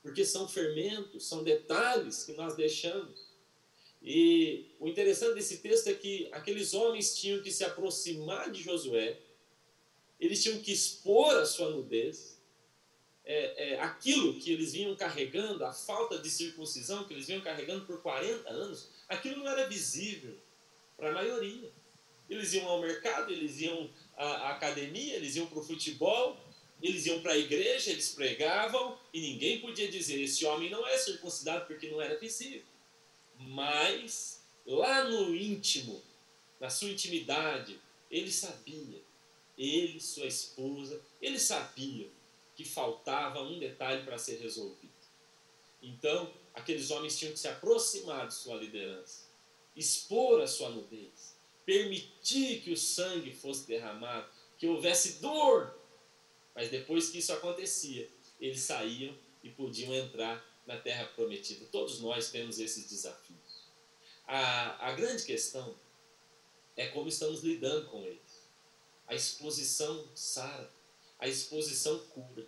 [0.00, 3.26] Porque são fermentos, são detalhes que nós deixamos.
[4.00, 9.18] E o interessante desse texto é que aqueles homens tinham que se aproximar de Josué,
[10.20, 12.35] eles tinham que expor a sua nudez,
[13.26, 17.84] é, é, aquilo que eles vinham carregando, a falta de circuncisão que eles vinham carregando
[17.84, 20.36] por 40 anos, aquilo não era visível
[20.96, 21.68] para a maioria.
[22.30, 26.38] Eles iam ao mercado, eles iam à, academia, eles iam para o futebol,
[26.80, 30.96] eles iam para a igreja, eles pregavam e ninguém podia dizer: esse homem não é
[30.96, 32.62] circuncidado porque não era visível.
[33.38, 36.00] Mas lá no íntimo,
[36.60, 39.02] na sua intimidade, ele sabia,
[39.58, 42.08] ele, sua esposa, ele sabia
[42.56, 44.92] que faltava um detalhe para ser resolvido.
[45.82, 49.26] Então, aqueles homens tinham que se aproximar de sua liderança,
[49.76, 55.78] expor a sua nudez, permitir que o sangue fosse derramado, que houvesse dor.
[56.54, 61.66] Mas depois que isso acontecia, eles saíam e podiam entrar na terra prometida.
[61.66, 63.66] Todos nós temos esses desafios.
[64.26, 65.76] A, a grande questão
[66.74, 68.46] é como estamos lidando com eles.
[69.06, 70.72] A exposição sara,
[71.18, 72.46] a exposição cura,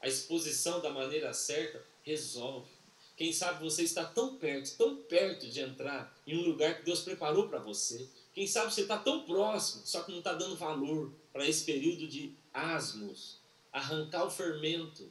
[0.00, 2.70] a exposição da maneira certa resolve.
[3.16, 7.00] Quem sabe você está tão perto, tão perto de entrar em um lugar que Deus
[7.00, 8.08] preparou para você.
[8.32, 12.08] Quem sabe você está tão próximo, só que não está dando valor para esse período
[12.08, 13.38] de asmos,
[13.72, 15.10] arrancar o fermento.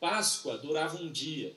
[0.00, 1.54] Páscoa durava um dia,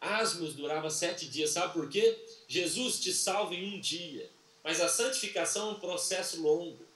[0.00, 2.16] Asmos durava sete dias, sabe por quê?
[2.46, 4.30] Jesus te salva em um dia,
[4.62, 6.86] mas a santificação é um processo longo.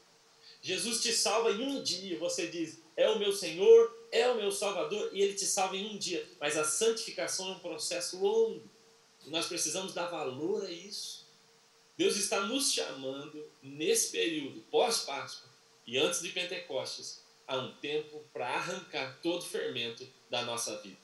[0.61, 4.53] Jesus te salva em um dia, você diz, é o meu Senhor, é o meu
[4.53, 8.63] Salvador, e Ele te salva em um dia, mas a santificação é um processo longo.
[9.27, 11.27] E nós precisamos dar valor a isso.
[11.97, 15.51] Deus está nos chamando nesse período pós-Páscoa
[15.87, 20.97] e antes de Pentecostes a um tempo para arrancar todo o fermento da nossa vida.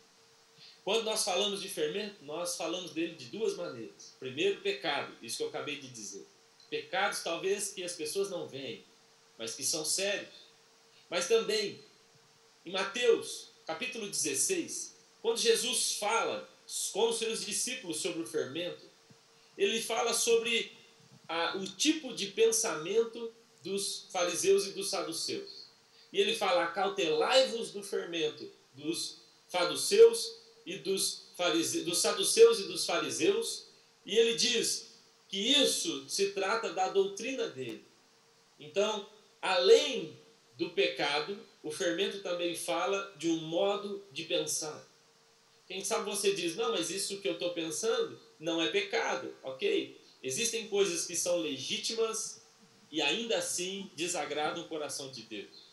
[0.83, 4.17] Quando nós falamos de fermento, nós falamos dele de duas maneiras.
[4.19, 6.27] Primeiro, pecado, isso que eu acabei de dizer.
[6.71, 8.85] Pecados talvez que as pessoas não veem,
[9.37, 10.38] mas que são sérios.
[11.11, 11.81] Mas também,
[12.65, 16.49] em Mateus, capítulo 16, quando Jesus fala
[16.93, 18.85] com os seus discípulos sobre o fermento,
[19.57, 20.73] ele fala sobre
[21.27, 25.67] a, o tipo de pensamento dos fariseus e dos saduceus.
[26.13, 29.19] E ele fala: acautelai-vos do fermento dos
[29.49, 33.65] saduceus e dos, fariseus, dos saduceus e dos fariseus,
[34.05, 34.89] e ele diz
[35.29, 37.85] que isso se trata da doutrina dele.
[38.59, 39.09] Então,
[39.41, 40.18] além
[40.59, 44.87] do pecado, o fermento também fala de um modo de pensar.
[45.69, 49.97] Quem sabe você diz, não, mas isso que eu estou pensando não é pecado, ok?
[50.23, 52.43] Existem coisas que são legítimas
[52.91, 55.69] e ainda assim desagradam o coração de Deus.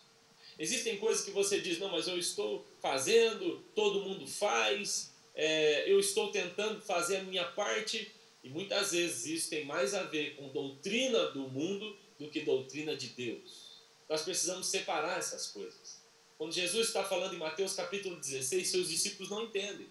[0.59, 5.99] Existem coisas que você diz, não, mas eu estou fazendo, todo mundo faz, é, eu
[5.99, 8.11] estou tentando fazer a minha parte,
[8.43, 12.95] e muitas vezes isso tem mais a ver com doutrina do mundo do que doutrina
[12.95, 13.74] de Deus.
[14.09, 16.01] Nós precisamos separar essas coisas.
[16.37, 19.87] Quando Jesus está falando em Mateus capítulo 16, seus discípulos não entendem.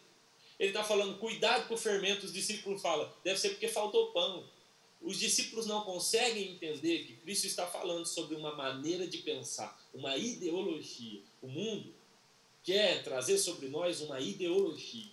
[0.59, 4.49] Ele está falando, cuidado com o fermento, os discípulos falam, deve ser porque faltou pão.
[5.03, 10.17] Os discípulos não conseguem entender que Cristo está falando sobre uma maneira de pensar, uma
[10.17, 11.21] ideologia.
[11.43, 11.93] O mundo
[12.63, 15.11] quer trazer sobre nós uma ideologia,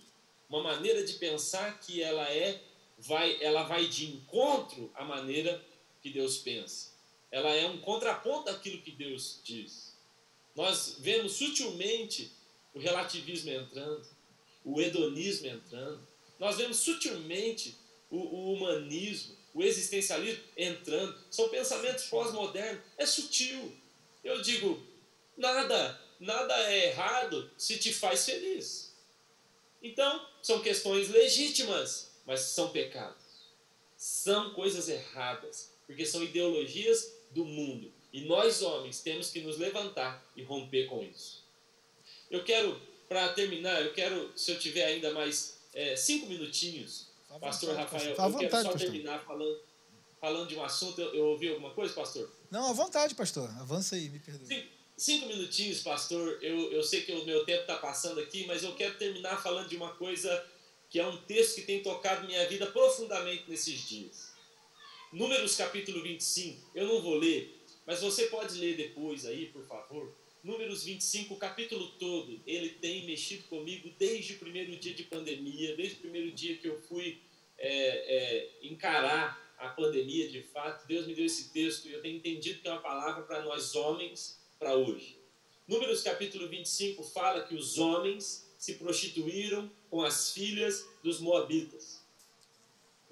[0.48, 2.62] uma maneira de pensar que ela é
[2.98, 5.62] vai ela vai de encontro à maneira
[6.00, 6.91] que Deus pensa.
[7.32, 9.96] Ela é um contraponto daquilo que Deus diz.
[10.54, 12.30] Nós vemos sutilmente
[12.74, 14.06] o relativismo entrando,
[14.62, 16.06] o hedonismo entrando.
[16.38, 17.74] Nós vemos sutilmente
[18.10, 21.18] o, o humanismo, o existencialismo entrando.
[21.30, 22.82] São pensamentos pós-modernos.
[22.98, 23.74] É sutil.
[24.22, 24.86] Eu digo,
[25.34, 28.94] nada, nada é errado se te faz feliz.
[29.82, 33.22] Então, são questões legítimas, mas são pecados.
[33.96, 37.92] São coisas erradas, porque são ideologias do mundo.
[38.12, 41.42] E nós, homens, temos que nos levantar e romper com isso.
[42.30, 47.38] Eu quero, para terminar, eu quero, se eu tiver ainda mais é, cinco minutinhos, tá
[47.38, 48.90] Pastor vontade, Rafael, tá eu vontade, quero só pastor.
[48.90, 49.60] terminar falando,
[50.20, 51.00] falando de um assunto.
[51.00, 52.30] Eu, eu, ouvi alguma coisa, pastor?
[52.50, 53.48] Não, à vontade, pastor.
[53.58, 54.46] Avança aí, me perdoe.
[54.46, 56.38] Cinco, cinco minutinhos, pastor.
[56.42, 59.68] Eu, eu sei que o meu tempo está passando aqui, mas eu quero terminar falando
[59.68, 60.44] de uma coisa
[60.90, 64.31] que é um texto que tem tocado minha vida profundamente nesses dias.
[65.12, 70.10] Números capítulo 25, eu não vou ler, mas você pode ler depois aí, por favor.
[70.42, 75.76] Números 25, o capítulo todo, ele tem mexido comigo desde o primeiro dia de pandemia,
[75.76, 77.20] desde o primeiro dia que eu fui
[77.58, 80.86] é, é, encarar a pandemia de fato.
[80.86, 83.74] Deus me deu esse texto e eu tenho entendido que é uma palavra para nós
[83.74, 85.18] homens para hoje.
[85.68, 92.01] Números capítulo 25 fala que os homens se prostituíram com as filhas dos moabitas.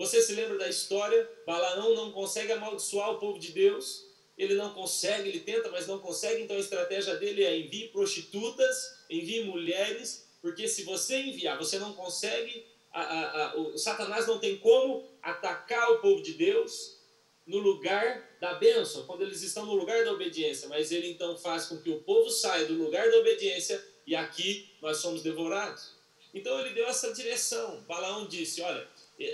[0.00, 1.28] Você se lembra da história?
[1.46, 4.06] Balaão não consegue amaldiçoar o povo de Deus.
[4.38, 6.42] Ele não consegue, ele tenta, mas não consegue.
[6.42, 11.92] Então a estratégia dele é envie prostitutas, envie mulheres, porque se você enviar, você não
[11.92, 12.64] consegue.
[12.90, 16.96] A, a, a, o Satanás não tem como atacar o povo de Deus
[17.46, 21.66] no lugar da bênção, quando eles estão no lugar da obediência, mas ele então faz
[21.66, 25.92] com que o povo saia do lugar da obediência e aqui nós somos devorados.
[26.32, 27.84] Então ele deu essa direção.
[27.86, 28.88] Balaão disse: Olha,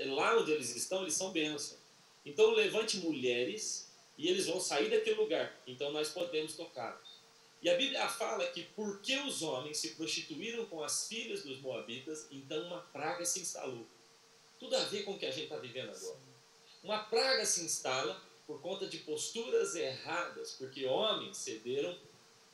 [0.07, 1.79] lá onde eles estão, eles são bênçãos.
[2.25, 5.61] Então levante mulheres e eles vão sair daquele lugar.
[5.67, 7.17] Então nós podemos tocá-los.
[7.63, 12.27] E a Bíblia fala que porque os homens se prostituíram com as filhas dos moabitas,
[12.31, 13.87] então uma praga se instalou.
[14.59, 16.19] Tudo a ver com o que a gente está vivendo agora.
[16.83, 21.99] Uma praga se instala por conta de posturas erradas, porque homens cederam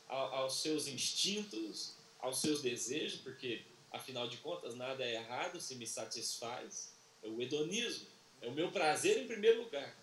[0.07, 3.61] aos seus instintos, aos seus desejos, porque
[3.91, 6.92] afinal de contas nada é errado se me satisfaz.
[7.23, 8.07] É o hedonismo.
[8.41, 9.97] É o meu prazer em primeiro lugar.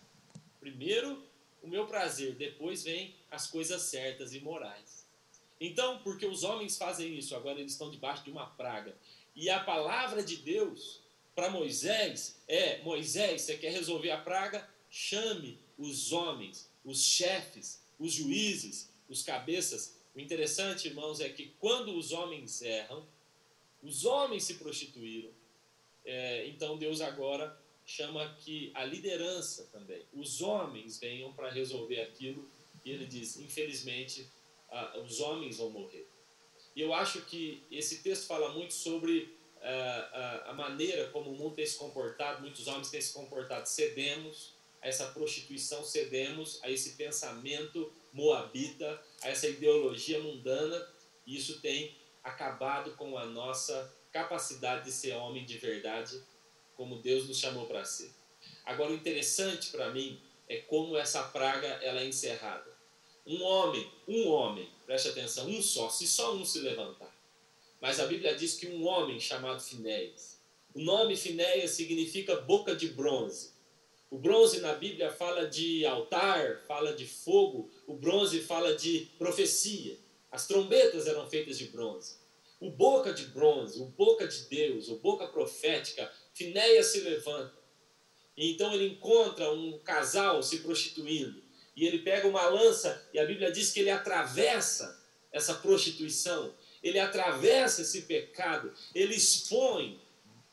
[0.59, 1.23] Primeiro
[1.63, 5.07] o meu prazer, depois vem as coisas certas e morais.
[5.61, 8.97] Então, porque os homens fazem isso, agora eles estão debaixo de uma praga.
[9.37, 11.01] E a palavra de Deus
[11.35, 14.69] para Moisés é: Moisés, você quer resolver a praga?
[14.91, 19.99] Chame os homens, os chefes, os juízes, os cabeças.
[20.15, 23.07] O interessante, irmãos, é que quando os homens erram,
[23.83, 25.31] os homens se prostituíram,
[26.05, 32.49] é, então Deus agora chama que a liderança também, os homens venham para resolver aquilo,
[32.85, 34.27] e ele diz: infelizmente,
[35.05, 36.09] os homens vão morrer.
[36.75, 39.37] E eu acho que esse texto fala muito sobre
[40.45, 43.69] a maneira como o mundo tem se comportado, muitos homens têm se comportado.
[43.69, 50.89] Cedemos a essa prostituição, cedemos a esse pensamento moabita, a essa ideologia mundana,
[51.27, 56.21] e isso tem acabado com a nossa capacidade de ser homem de verdade,
[56.77, 58.11] como Deus nos chamou para ser.
[58.65, 62.71] Agora, o interessante para mim é como essa praga ela é encerrada.
[63.27, 67.15] Um homem, um homem, preste atenção, um só, se só um se levantar.
[67.81, 70.41] Mas a Bíblia diz que um homem chamado Finéias,
[70.75, 73.51] o nome Finéias significa boca de bronze.
[74.09, 79.99] O bronze na Bíblia fala de altar, fala de fogo, o bronze fala de profecia.
[80.31, 82.20] As trombetas eram feitas de bronze.
[82.61, 87.59] O boca de bronze, o boca de Deus, o boca profética, Finéia se levanta.
[88.37, 91.43] E então ele encontra um casal se prostituindo.
[91.75, 95.01] E ele pega uma lança, e a Bíblia diz que ele atravessa
[95.33, 100.01] essa prostituição, ele atravessa esse pecado, ele expõe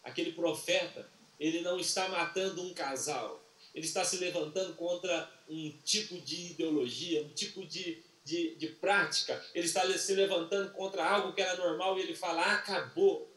[0.03, 1.07] aquele profeta.
[1.39, 3.43] Ele não está matando um casal,
[3.75, 9.41] ele está se levantando contra um tipo de ideologia, um tipo de de, de prática,
[9.55, 13.31] ele está se levantando contra algo que era normal e ele fala: acabou.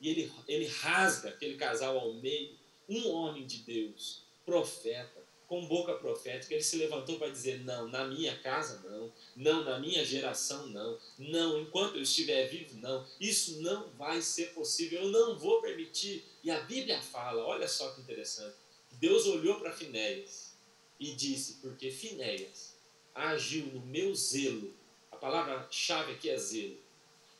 [0.00, 2.56] E ele, ele rasga aquele casal ao meio.
[2.88, 8.06] Um homem de Deus, profeta, com boca profética, ele se levantou para dizer: não, na
[8.06, 13.60] minha casa não, não, na minha geração não, não, enquanto eu estiver vivo não, isso
[13.62, 16.24] não vai ser possível, eu não vou permitir.
[16.44, 18.54] E a Bíblia fala: olha só que interessante.
[18.92, 20.54] Deus olhou para Finéias
[21.00, 22.73] e disse: porque Finéias
[23.14, 24.74] agiu no meu zelo.
[25.10, 26.76] A palavra-chave aqui é zelo.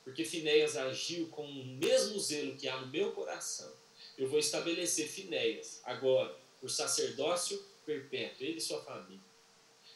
[0.05, 3.73] Porque Finéias agiu com o mesmo zelo que há no meu coração.
[4.17, 9.23] Eu vou estabelecer Finéias agora por sacerdócio perpétuo, ele e sua família.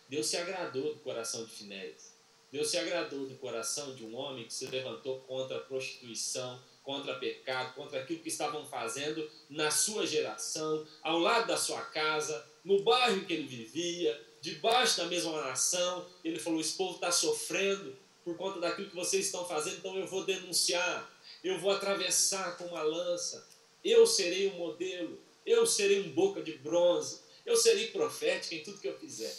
[0.08, 2.18] Deus se agradou do coração de Finéias.
[2.50, 7.18] Deus se agradou do coração de um homem que se levantou contra a prostituição, contra
[7.18, 12.82] pecado, contra aquilo que estavam fazendo na sua geração, ao lado da sua casa, no
[12.82, 16.06] bairro que ele vivia, debaixo da mesma nação.
[16.24, 20.06] Ele falou: Esse povo está sofrendo por conta daquilo que vocês estão fazendo, então eu
[20.06, 21.10] vou denunciar,
[21.42, 23.48] eu vou atravessar com uma lança,
[23.82, 28.80] eu serei um modelo, eu serei um boca de bronze, eu serei profética em tudo
[28.80, 29.34] que eu fizer.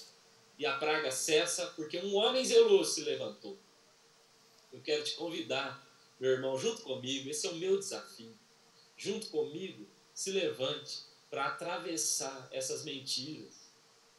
[0.57, 3.57] E a praga cessa porque um homem zeloso se levantou.
[4.73, 5.87] Eu quero te convidar
[6.19, 8.37] meu irmão, junto comigo, esse é o meu desafio.
[8.97, 13.58] Junto comigo, se levante para atravessar essas mentiras,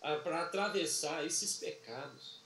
[0.00, 2.40] para atravessar esses pecados,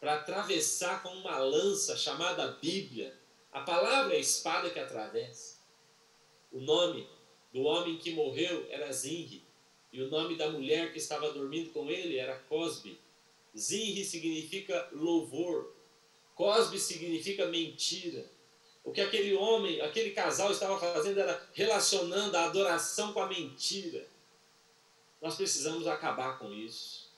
[0.00, 3.16] para atravessar com uma lança chamada Bíblia.
[3.50, 5.58] A palavra é a espada que atravessa.
[6.50, 7.08] O nome
[7.52, 9.44] do homem que morreu era Zinri,
[9.92, 12.98] e o nome da mulher que estava dormindo com ele era Cosbe.
[13.56, 15.74] Zinri significa louvor,
[16.34, 18.24] Cosbe significa mentira.
[18.84, 24.06] O que aquele homem, aquele casal estava fazendo era relacionando a adoração com a mentira.
[25.22, 27.08] Nós precisamos acabar com isso.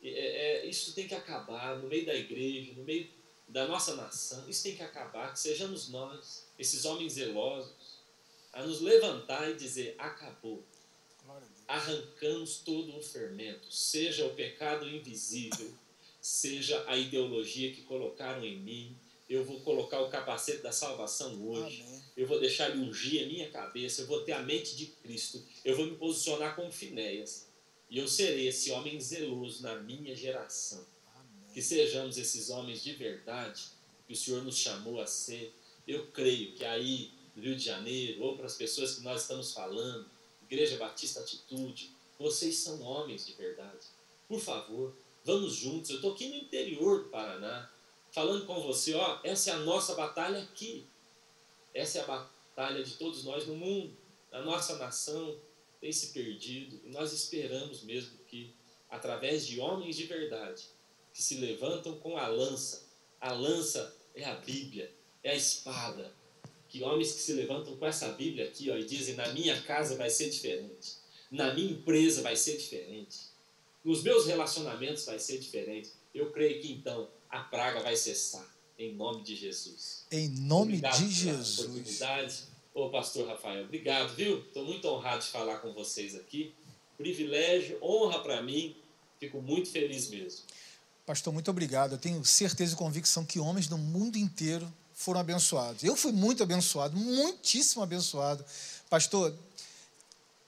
[0.00, 3.10] É, é, isso tem que acabar no meio da igreja, no meio
[3.48, 4.48] da nossa nação.
[4.48, 5.32] Isso tem que acabar.
[5.32, 7.96] Que sejamos nós, esses homens zelosos,
[8.52, 10.62] a nos levantar e dizer: acabou.
[11.66, 15.74] Arrancamos todo o fermento, seja o pecado invisível,
[16.20, 18.96] seja a ideologia que colocaram em mim,
[19.28, 21.82] eu vou colocar o capacete da salvação hoje.
[21.82, 22.02] Amém.
[22.16, 24.02] Eu vou deixar ele ungir a minha cabeça.
[24.02, 25.42] Eu vou ter a mente de Cristo.
[25.64, 27.48] Eu vou me posicionar como Finéias.
[27.90, 30.84] E eu serei esse homem zeloso na minha geração.
[31.14, 31.52] Amém.
[31.52, 33.64] Que sejamos esses homens de verdade
[34.06, 35.52] que o Senhor nos chamou a ser.
[35.86, 39.52] Eu creio que aí, no Rio de Janeiro, ou para as pessoas que nós estamos
[39.52, 40.08] falando,
[40.44, 43.86] Igreja Batista Atitude, vocês são homens de verdade.
[44.28, 45.90] Por favor, vamos juntos.
[45.90, 47.70] Eu estou aqui no interior do Paraná
[48.16, 50.86] falando com você, ó, essa é a nossa batalha aqui.
[51.74, 53.94] Essa é a batalha de todos nós no mundo.
[54.32, 55.38] A nossa nação
[55.82, 58.54] tem se perdido e nós esperamos mesmo que,
[58.88, 60.64] através de homens de verdade,
[61.12, 62.88] que se levantam com a lança,
[63.20, 64.90] a lança é a Bíblia,
[65.22, 66.10] é a espada,
[66.70, 69.94] que homens que se levantam com essa Bíblia aqui ó, e dizem: na minha casa
[69.94, 70.94] vai ser diferente,
[71.30, 73.26] na minha empresa vai ser diferente,
[73.84, 75.90] nos meus relacionamentos vai ser diferente.
[76.14, 78.46] Eu creio que então a praga vai cessar.
[78.78, 80.04] Em nome de Jesus.
[80.10, 81.60] Em nome obrigado de Jesus.
[81.60, 82.42] Oportunidade.
[82.74, 84.40] Ô, pastor Rafael, obrigado, viu?
[84.40, 86.54] Estou muito honrado de falar com vocês aqui.
[86.98, 88.76] Privilégio, honra para mim.
[89.18, 90.42] Fico muito feliz mesmo.
[91.06, 91.92] Pastor, muito obrigado.
[91.92, 95.84] Eu tenho certeza e convicção que homens do mundo inteiro foram abençoados.
[95.84, 98.44] Eu fui muito abençoado, muitíssimo abençoado.
[98.90, 99.32] Pastor,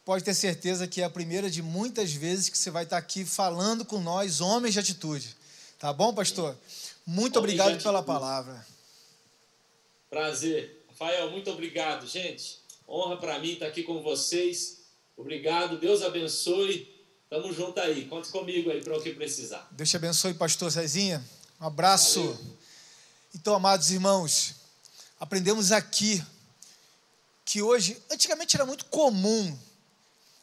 [0.05, 3.25] pode ter certeza que é a primeira de muitas vezes que você vai estar aqui
[3.25, 5.37] falando com nós, homens de atitude.
[5.79, 6.59] Tá bom, pastor?
[7.07, 8.67] Muito obrigado pela palavra.
[10.11, 10.85] Prazer.
[10.89, 12.59] Rafael, muito obrigado, gente.
[12.89, 14.79] Honra para mim estar aqui com vocês.
[15.17, 16.93] Obrigado, Deus abençoe.
[17.31, 18.07] Tamo junto aí.
[18.07, 19.69] Conte comigo aí para o que precisar.
[19.71, 21.25] Deus te abençoe, pastor Zezinha.
[21.61, 22.25] Um abraço.
[22.25, 22.57] Valeu.
[23.37, 24.57] Então, amados irmãos,
[25.21, 26.21] aprendemos aqui
[27.45, 29.57] que hoje, antigamente era muito comum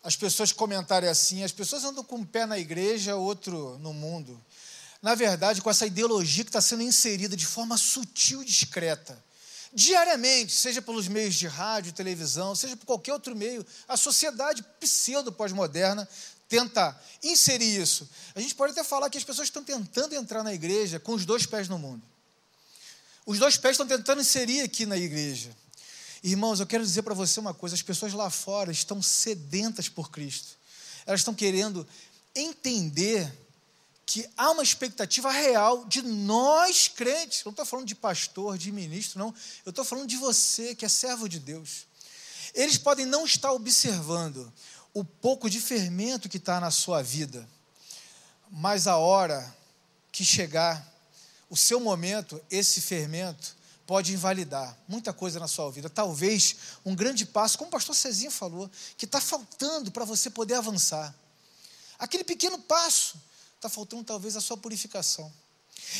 [0.01, 4.41] as pessoas comentarem assim: as pessoas andam com um pé na igreja, outro no mundo
[5.01, 9.23] na verdade, com essa ideologia que está sendo inserida de forma sutil e discreta.
[9.73, 16.07] Diariamente, seja pelos meios de rádio, televisão, seja por qualquer outro meio, a sociedade pseudo-pós-moderna
[16.47, 18.09] tenta inserir isso.
[18.33, 21.25] A gente pode até falar que as pessoas estão tentando entrar na igreja com os
[21.25, 22.01] dois pés no mundo.
[23.25, 25.49] Os dois pés estão tentando inserir aqui na igreja.
[26.23, 30.09] Irmãos, eu quero dizer para você uma coisa: as pessoas lá fora estão sedentas por
[30.09, 30.57] Cristo.
[31.05, 31.87] Elas estão querendo
[32.35, 33.31] entender
[34.05, 37.43] que há uma expectativa real de nós crentes.
[37.43, 39.33] Não estou falando de pastor, de ministro, não.
[39.65, 41.87] Eu estou falando de você, que é servo de Deus.
[42.53, 44.51] Eles podem não estar observando
[44.93, 47.47] o pouco de fermento que está na sua vida,
[48.49, 49.53] mas a hora
[50.11, 50.85] que chegar
[51.49, 55.89] o seu momento, esse fermento pode invalidar muita coisa na sua vida.
[55.89, 60.53] Talvez um grande passo, como o pastor Cezinho falou, que está faltando para você poder
[60.53, 61.13] avançar.
[61.99, 63.17] Aquele pequeno passo
[63.65, 65.31] está faltando talvez a sua purificação.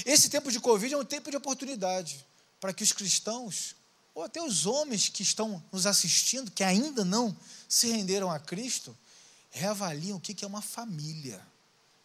[0.05, 2.25] Esse tempo de Covid é um tempo de oportunidade
[2.59, 3.75] para que os cristãos,
[4.13, 7.35] ou até os homens que estão nos assistindo, que ainda não
[7.67, 8.95] se renderam a Cristo,
[9.49, 11.45] reavaliem o que é uma família,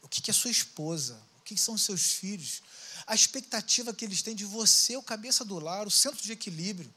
[0.03, 2.63] o que é sua esposa, o que são seus filhos,
[3.07, 6.93] a expectativa que eles têm de você, o cabeça do lar, o centro de equilíbrio,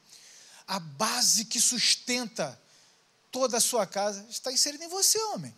[0.65, 2.59] a base que sustenta
[3.31, 5.53] toda a sua casa, está inserida em você, homem.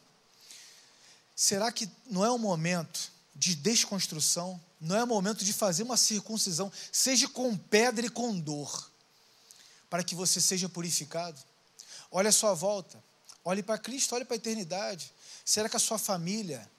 [1.36, 6.72] Será que não é o momento de desconstrução, não é momento de fazer uma circuncisão,
[6.92, 8.90] seja com pedra e com dor,
[9.90, 11.38] para que você seja purificado.
[12.10, 13.04] Olhe a sua volta,
[13.44, 15.12] olhe para Cristo, olhe para a eternidade.
[15.44, 16.70] Será que a sua família,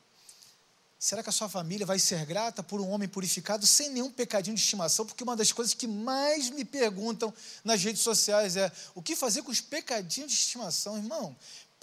[0.98, 4.56] será que a sua família vai ser grata por um homem purificado sem nenhum pecadinho
[4.56, 5.04] de estimação?
[5.04, 7.32] Porque uma das coisas que mais me perguntam
[7.62, 11.36] nas redes sociais é o que fazer com os pecadinhos de estimação, irmão?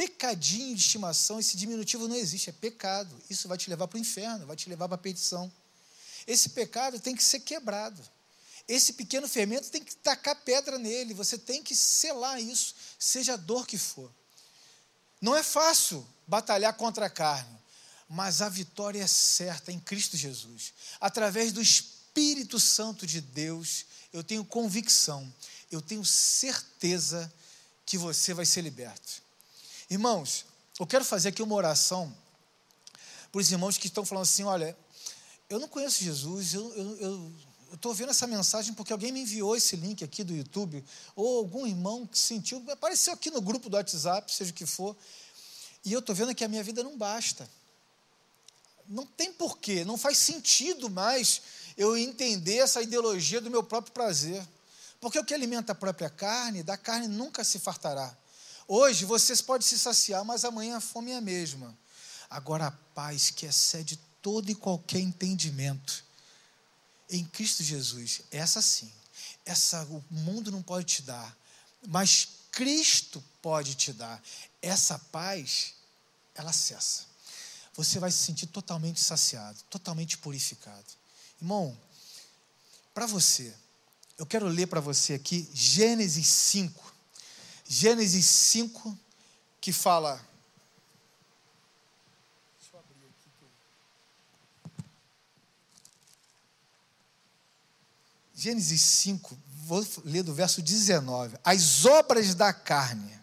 [0.04, 3.16] Pecadinho de estimação, esse diminutivo não existe, é pecado.
[3.30, 5.50] Isso vai te levar para o inferno, vai te levar para a perdição.
[6.28, 8.04] Esse pecado tem que ser quebrado.
[8.68, 13.38] Esse pequeno fermento tem que tacar pedra nele, você tem que selar isso, seja a
[13.38, 14.14] dor que for.
[15.22, 17.58] Não é fácil batalhar contra a carne,
[18.10, 20.74] mas a vitória é certa em Cristo Jesus.
[21.00, 25.34] Através do Espírito Santo de Deus, eu tenho convicção,
[25.72, 27.34] eu tenho certeza
[27.86, 29.23] que você vai ser liberto.
[29.94, 30.48] Irmãos,
[30.80, 32.12] eu quero fazer aqui uma oração
[33.32, 34.76] para os irmãos que estão falando assim: olha,
[35.48, 37.32] eu não conheço Jesus, eu,
[37.72, 40.84] estou vendo essa mensagem porque alguém me enviou esse link aqui do YouTube,
[41.16, 44.98] ou algum irmão que sentiu, apareceu aqui no grupo do WhatsApp, seja o que for,
[45.86, 47.48] e eu estou vendo que a minha vida não basta.
[48.88, 51.40] Não tem porquê, não faz sentido mais
[51.78, 54.44] eu entender essa ideologia do meu próprio prazer.
[55.00, 58.18] Porque o que alimenta a própria carne, da carne nunca se fartará.
[58.68, 61.78] Hoje vocês podem se saciar, mas amanhã a fome é a mesma.
[62.30, 66.04] Agora a paz que excede todo e qualquer entendimento
[67.10, 68.92] em Cristo Jesus, essa sim,
[69.46, 71.38] essa o mundo não pode te dar,
[71.88, 74.22] mas Cristo pode te dar.
[74.62, 75.74] Essa paz,
[76.34, 77.06] ela cessa.
[77.76, 80.86] Você vai se sentir totalmente saciado, totalmente purificado.
[81.42, 81.78] Irmão,
[82.94, 83.54] para você,
[84.18, 86.93] eu quero ler para você aqui Gênesis 5.
[87.76, 88.96] Gênesis 5,
[89.60, 90.24] que fala
[98.36, 101.36] Gênesis 5, vou ler do verso 19.
[101.44, 103.20] As obras da carne,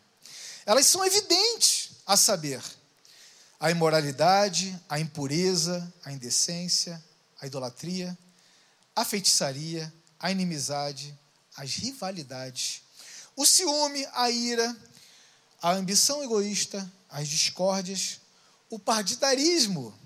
[0.67, 2.61] elas são evidentes, a saber,
[3.61, 7.01] a imoralidade, a impureza, a indecência,
[7.41, 8.19] a idolatria,
[8.97, 11.17] a feitiçaria, a inimizade,
[11.57, 12.83] as rivalidades,
[13.41, 14.77] o ciúme, a ira,
[15.63, 18.21] a ambição egoísta, as discórdias,
[18.69, 19.99] o partidarismo,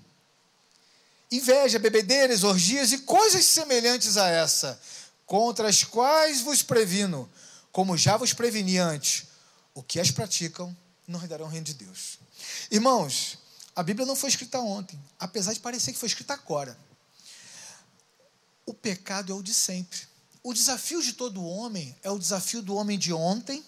[1.29, 4.79] inveja, bebedeiras, orgias e coisas semelhantes a essa
[5.25, 7.29] contra as quais vos previno,
[7.73, 9.25] como já vos preveni antes,
[9.73, 10.73] o que as praticam
[11.05, 12.17] não herdarão o reino de Deus.
[12.71, 13.37] Irmãos,
[13.75, 16.79] a Bíblia não foi escrita ontem, apesar de parecer que foi escrita agora.
[18.65, 20.14] O pecado é o de sempre.
[20.45, 23.65] O desafio de todo homem é o desafio do homem de ontem,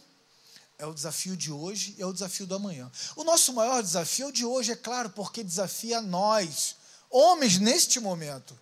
[0.77, 2.91] é o desafio de hoje, é o desafio do amanhã.
[3.15, 6.75] O nosso maior desafio é o de hoje, é claro, porque desafia nós,
[7.09, 8.55] homens neste momento.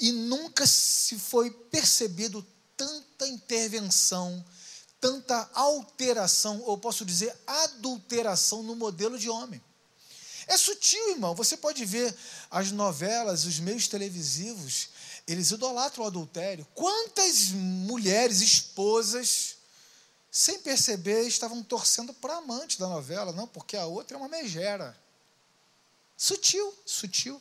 [0.00, 2.44] E nunca se foi percebido
[2.76, 4.44] tanta intervenção,
[5.00, 9.62] tanta alteração, ou posso dizer adulteração no modelo de homem.
[10.48, 11.36] É sutil, irmão.
[11.36, 12.12] Você pode ver
[12.50, 14.88] as novelas, os meios televisivos,
[15.26, 16.66] eles idolatram o adultério.
[16.74, 19.56] Quantas mulheres, esposas,
[20.30, 24.96] sem perceber, estavam torcendo para amante da novela, não, porque a outra é uma megera.
[26.16, 27.40] Sutil, sutil.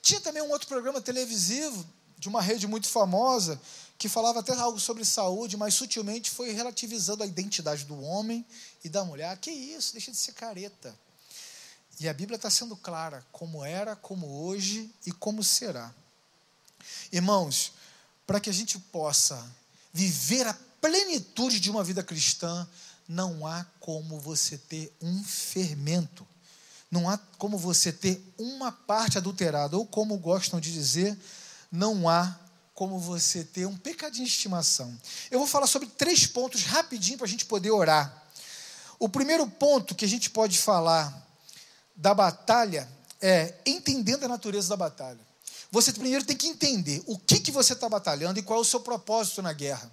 [0.00, 1.86] Tinha também um outro programa televisivo
[2.18, 3.60] de uma rede muito famosa
[3.98, 8.46] que falava até algo sobre saúde, mas sutilmente foi relativizando a identidade do homem
[8.84, 9.36] e da mulher.
[9.38, 10.96] Que isso, deixa de ser careta.
[12.00, 15.92] E a Bíblia está sendo clara, como era, como hoje e como será.
[17.12, 17.72] Irmãos,
[18.26, 19.44] para que a gente possa
[19.92, 22.68] viver a plenitude de uma vida cristã,
[23.08, 26.26] não há como você ter um fermento
[26.90, 31.16] não há como você ter uma parte adulterada, ou como gostam de dizer,
[31.70, 32.38] não há
[32.74, 34.96] como você ter um pecadinho de estimação.
[35.30, 38.24] Eu vou falar sobre três pontos rapidinho para a gente poder orar.
[38.98, 41.26] O primeiro ponto que a gente pode falar
[41.94, 42.88] da batalha
[43.20, 45.27] é entendendo a natureza da batalha.
[45.70, 48.64] Você primeiro tem que entender o que, que você está batalhando e qual é o
[48.64, 49.90] seu propósito na guerra.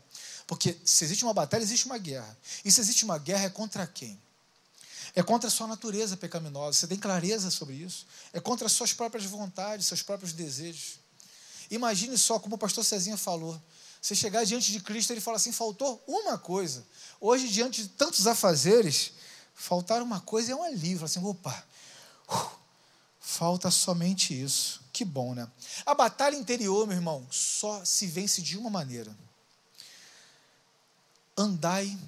[0.47, 2.37] Porque se existe uma batalha, existe uma guerra.
[2.63, 4.19] E se existe uma guerra, é contra quem?
[5.15, 6.77] É contra a sua natureza pecaminosa.
[6.77, 8.05] Você tem clareza sobre isso.
[8.31, 10.99] É contra as suas próprias vontades, seus próprios desejos.
[11.71, 13.59] Imagine só como o pastor Cezinha falou.
[14.01, 16.85] Você chegar diante de Cristo ele fala assim: faltou uma coisa.
[17.19, 19.13] Hoje, diante de tantos afazeres,
[19.55, 21.05] faltar uma coisa é um alívio.
[21.05, 21.65] Assim, opa,
[22.29, 22.49] uh,
[23.19, 24.84] falta somente isso.
[24.95, 25.45] Que bom, né?
[25.85, 29.13] A batalha interior, meu irmão, só se vence de uma maneira.
[31.37, 31.99] Andai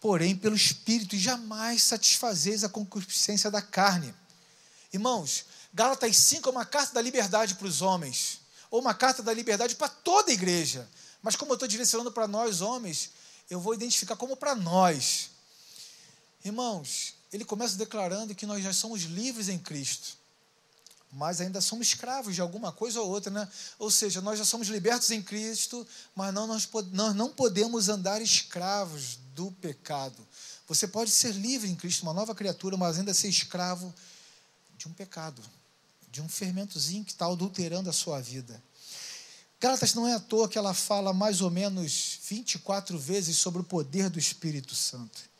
[0.00, 4.12] porém pelo Espírito, e jamais satisfazeis a concupiscência da carne.
[4.92, 8.40] Irmãos, Gálatas 5 é uma carta da liberdade para os homens,
[8.70, 10.86] ou uma carta da liberdade para toda a igreja.
[11.22, 13.12] Mas como eu estou direcionando para nós, homens,
[13.48, 15.30] eu vou identificar como para nós.
[16.44, 20.18] Irmãos, ele começa declarando que nós já somos livres em Cristo,
[21.14, 23.48] mas ainda somos escravos de alguma coisa ou outra, né?
[23.78, 28.20] Ou seja, nós já somos libertos em Cristo, mas não, nós, nós não podemos andar
[28.20, 30.26] escravos do pecado.
[30.66, 33.94] Você pode ser livre em Cristo, uma nova criatura, mas ainda ser escravo
[34.76, 35.40] de um pecado,
[36.10, 38.60] de um fermentozinho que está adulterando a sua vida.
[39.60, 43.64] Gálatas não é à toa que ela fala mais ou menos 24 vezes sobre o
[43.64, 45.33] poder do Espírito Santo.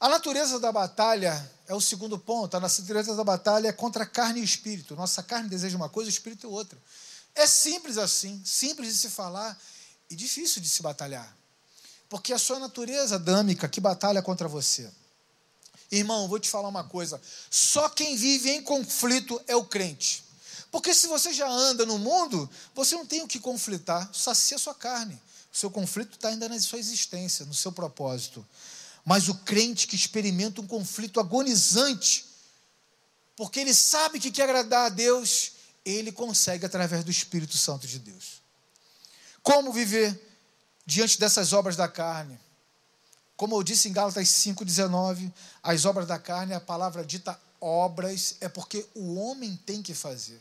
[0.00, 2.56] A natureza da batalha é o segundo ponto.
[2.56, 4.96] A natureza da batalha é contra carne e espírito.
[4.96, 6.78] Nossa carne deseja uma coisa, o espírito outra.
[7.34, 9.60] É simples assim, simples de se falar
[10.08, 11.36] e difícil de se batalhar.
[12.08, 14.90] Porque é a sua natureza adâmica que batalha contra você.
[15.92, 17.20] Irmão, vou te falar uma coisa:
[17.50, 20.24] só quem vive em conflito é o crente.
[20.70, 24.60] Porque se você já anda no mundo, você não tem o que conflitar, sacia a
[24.60, 25.20] sua carne.
[25.52, 28.46] O seu conflito está ainda na sua existência, no seu propósito.
[29.10, 32.24] Mas o crente que experimenta um conflito agonizante,
[33.34, 35.54] porque ele sabe que quer agradar a Deus,
[35.84, 38.40] ele consegue através do Espírito Santo de Deus.
[39.42, 40.16] Como viver
[40.86, 42.38] diante dessas obras da carne?
[43.36, 48.48] Como eu disse em Gálatas 5,19, as obras da carne, a palavra dita obras, é
[48.48, 50.40] porque o homem tem que fazer.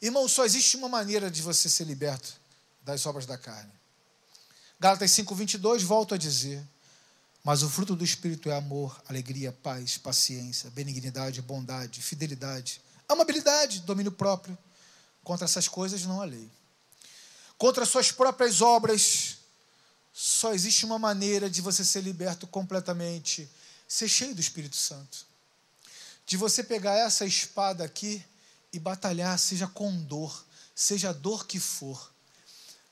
[0.00, 2.32] Irmão, só existe uma maneira de você ser liberto
[2.84, 3.72] das obras da carne.
[4.78, 6.64] Gálatas 5,22, volto a dizer.
[7.44, 14.10] Mas o fruto do Espírito é amor, alegria, paz, paciência, benignidade, bondade, fidelidade, amabilidade, domínio
[14.10, 14.56] próprio.
[15.22, 16.50] Contra essas coisas não há lei.
[17.58, 19.36] Contra suas próprias obras,
[20.10, 23.46] só existe uma maneira de você ser liberto completamente,
[23.86, 25.26] ser cheio do Espírito Santo.
[26.26, 28.24] De você pegar essa espada aqui
[28.72, 32.10] e batalhar, seja com dor, seja a dor que for,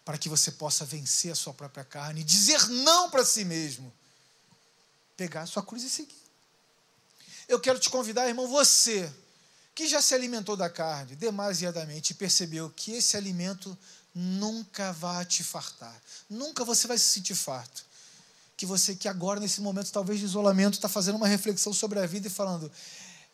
[0.04, 3.90] para que você possa vencer a sua própria carne e dizer não para si mesmo.
[5.16, 6.22] Pegar a sua cruz e seguir.
[7.48, 9.12] Eu quero te convidar, irmão, você
[9.74, 13.76] que já se alimentou da carne demasiadamente e percebeu que esse alimento
[14.14, 16.00] nunca vai te fartar.
[16.28, 17.84] Nunca você vai se sentir farto.
[18.56, 22.06] Que você que agora, nesse momento, talvez de isolamento, está fazendo uma reflexão sobre a
[22.06, 22.70] vida e falando: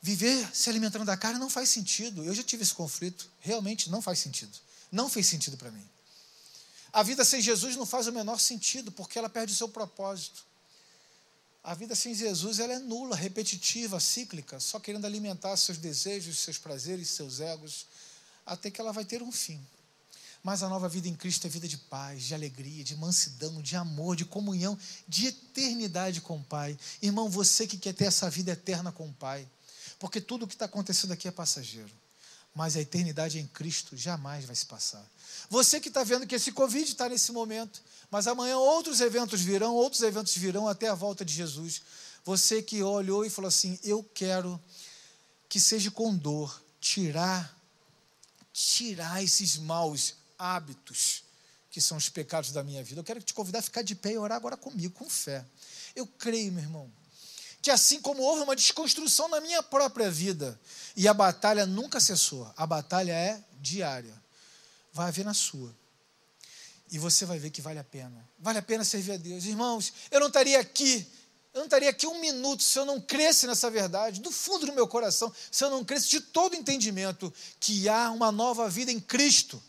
[0.00, 2.24] viver se alimentando da carne não faz sentido.
[2.24, 3.28] Eu já tive esse conflito.
[3.40, 4.56] Realmente não faz sentido.
[4.90, 5.86] Não fez sentido para mim.
[6.92, 10.42] A vida sem Jesus não faz o menor sentido, porque ela perde o seu propósito.
[11.62, 16.58] A vida sem Jesus ela é nula, repetitiva, cíclica, só querendo alimentar seus desejos, seus
[16.58, 17.86] prazeres, seus egos,
[18.46, 19.60] até que ela vai ter um fim.
[20.42, 23.76] Mas a nova vida em Cristo é vida de paz, de alegria, de mansidão, de
[23.76, 26.78] amor, de comunhão, de eternidade com o Pai.
[27.02, 29.46] Irmão, você que quer ter essa vida eterna com o Pai,
[29.98, 31.90] porque tudo o que está acontecendo aqui é passageiro,
[32.58, 35.08] mas a eternidade em Cristo jamais vai se passar.
[35.48, 37.80] Você que está vendo que esse Covid está nesse momento,
[38.10, 41.80] mas amanhã outros eventos virão, outros eventos virão até a volta de Jesus.
[42.24, 44.60] Você que olhou e falou assim: Eu quero
[45.48, 47.56] que seja com dor, tirar,
[48.52, 51.22] tirar esses maus hábitos
[51.70, 52.98] que são os pecados da minha vida.
[52.98, 55.46] Eu quero te convidar a ficar de pé e orar agora comigo, com fé.
[55.94, 56.92] Eu creio, meu irmão,
[57.60, 60.58] que assim como houve uma desconstrução na minha própria vida,
[60.96, 64.14] e a batalha nunca cessou, a batalha é diária,
[64.92, 65.74] vai haver na sua.
[66.90, 68.26] E você vai ver que vale a pena.
[68.38, 69.44] Vale a pena servir a Deus.
[69.44, 71.06] Irmãos, eu não estaria aqui
[71.54, 74.72] eu não estaria aqui um minuto se eu não cresce nessa verdade, do fundo do
[74.72, 79.00] meu coração, se eu não cresce de todo entendimento que há uma nova vida em
[79.00, 79.60] Cristo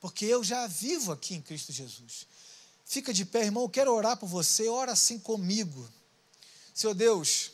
[0.00, 2.26] porque eu já vivo aqui em Cristo Jesus.
[2.84, 5.88] Fica de pé, irmão, eu quero orar por você, ora assim comigo.
[6.78, 7.50] Senhor Deus,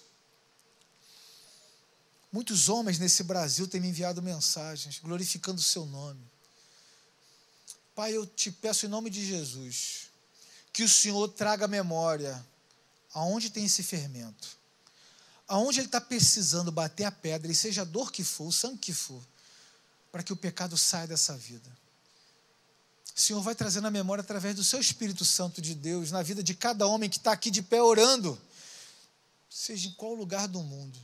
[2.30, 6.20] muitos homens nesse Brasil têm me enviado mensagens glorificando o seu nome.
[7.94, 10.10] Pai, eu te peço em nome de Jesus,
[10.74, 12.46] que o Senhor traga memória
[13.14, 14.58] aonde tem esse fermento,
[15.48, 18.76] aonde ele está precisando bater a pedra, e seja a dor que for, o sangue
[18.76, 19.26] que for,
[20.12, 21.70] para que o pecado saia dessa vida.
[23.16, 26.42] O Senhor vai trazendo a memória através do seu Espírito Santo de Deus na vida
[26.42, 28.38] de cada homem que está aqui de pé orando,
[29.54, 30.98] seja em qual lugar do mundo.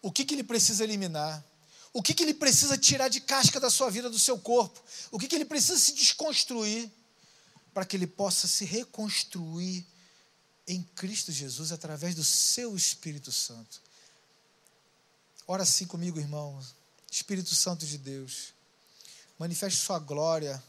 [0.00, 1.44] O que, que ele precisa eliminar?
[1.92, 4.80] O que, que ele precisa tirar de casca da sua vida, do seu corpo?
[5.10, 6.88] O que, que ele precisa se desconstruir
[7.74, 9.84] para que ele possa se reconstruir
[10.68, 13.82] em Cristo Jesus através do seu Espírito Santo?
[15.44, 16.64] Ora assim comigo, irmão.
[17.10, 18.54] Espírito Santo de Deus,
[19.38, 20.62] manifeste Sua glória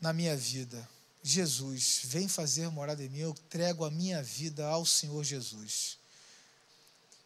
[0.00, 0.88] na minha vida.
[1.26, 5.96] Jesus, vem fazer morada em mim, eu entrego a minha vida ao Senhor Jesus.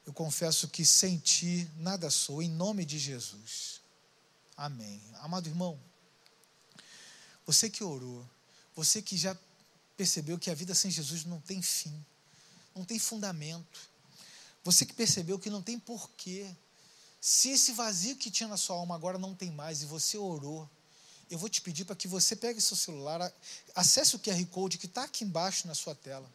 [0.06, 3.80] Eu confesso que sem ti nada sou, em nome de Jesus.
[4.56, 5.02] Amém.
[5.16, 5.80] Amado irmão,
[7.44, 8.24] você que orou,
[8.72, 9.36] você que já
[9.96, 12.06] percebeu que a vida sem Jesus não tem fim,
[12.76, 13.80] não tem fundamento,
[14.62, 16.54] você que percebeu que não tem porquê,
[17.20, 20.70] se esse vazio que tinha na sua alma agora não tem mais e você orou,
[21.30, 23.32] eu vou te pedir para que você pegue seu celular,
[23.74, 26.30] acesse o QR Code que está aqui embaixo na sua tela,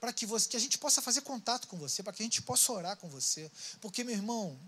[0.00, 2.72] para que, que a gente possa fazer contato com você, para que a gente possa
[2.72, 3.50] orar com você.
[3.80, 4.58] Porque, meu irmão,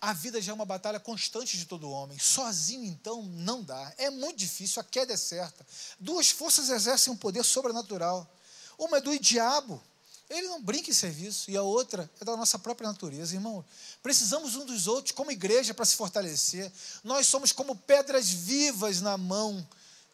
[0.00, 2.18] a vida já é uma batalha constante de todo homem.
[2.18, 3.94] Sozinho, então, não dá.
[3.96, 5.66] É muito difícil, a queda é certa.
[5.98, 8.30] Duas forças exercem um poder sobrenatural.
[8.78, 9.82] Uma é do diabo,
[10.28, 11.50] ele não brinca em serviço.
[11.50, 13.64] E a outra é da nossa própria natureza, irmão.
[14.02, 16.70] Precisamos um dos outros, como igreja, para se fortalecer.
[17.04, 19.66] Nós somos como pedras vivas na mão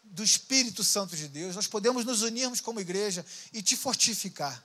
[0.03, 1.55] do Espírito Santo de Deus.
[1.55, 4.63] Nós podemos nos unirmos como igreja e te fortificar.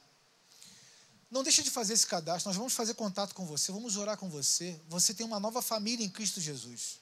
[1.31, 2.49] Não deixe de fazer esse cadastro.
[2.49, 4.79] Nós vamos fazer contato com você, vamos orar com você.
[4.89, 7.01] Você tem uma nova família em Cristo Jesus.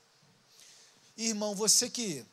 [1.16, 2.24] Irmão, você que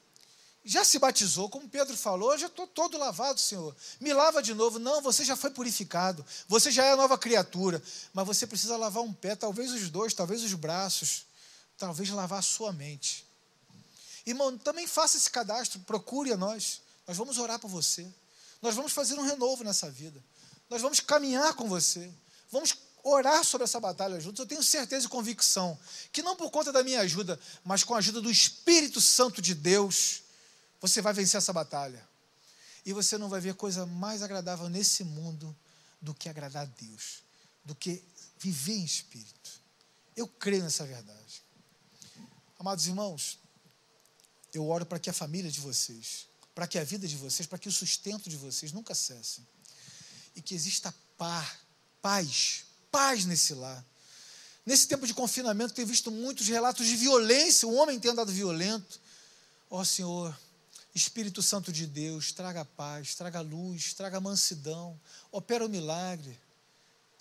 [0.66, 3.76] já se batizou, como Pedro falou, já estou todo lavado, Senhor.
[4.00, 4.80] Me lava de novo.
[4.80, 6.26] Não, você já foi purificado.
[6.48, 7.84] Você já é nova criatura.
[8.14, 11.26] Mas você precisa lavar um pé, talvez os dois, talvez os braços,
[11.78, 13.26] talvez lavar a sua mente.
[14.26, 16.82] Irmão, também faça esse cadastro, procure a nós.
[17.06, 18.08] Nós vamos orar por você.
[18.62, 20.24] Nós vamos fazer um renovo nessa vida.
[20.70, 22.10] Nós vamos caminhar com você.
[22.50, 24.40] Vamos orar sobre essa batalha juntos.
[24.40, 25.78] Eu tenho certeza e convicção
[26.14, 29.54] que não por conta da minha ajuda, mas com a ajuda do Espírito Santo de
[29.54, 30.24] Deus,
[30.84, 32.06] você vai vencer essa batalha.
[32.86, 35.56] E você não vai ver coisa mais agradável nesse mundo
[36.02, 37.24] do que agradar a Deus,
[37.64, 38.04] do que
[38.38, 39.62] viver em espírito.
[40.14, 41.42] Eu creio nessa verdade.
[42.60, 43.40] Amados irmãos,
[44.54, 47.58] eu oro para que a família de vocês, para que a vida de vocês, para
[47.58, 49.42] que o sustento de vocês nunca cesse.
[50.36, 51.62] E que exista par,
[52.02, 53.86] paz, paz nesse lar.
[54.66, 59.00] Nesse tempo de confinamento, tenho visto muitos relatos de violência, o homem tem andado violento.
[59.70, 60.38] Ó oh, Senhor,
[60.94, 65.00] Espírito Santo de Deus, traga paz, traga luz, traga mansidão,
[65.32, 66.40] opera o um milagre,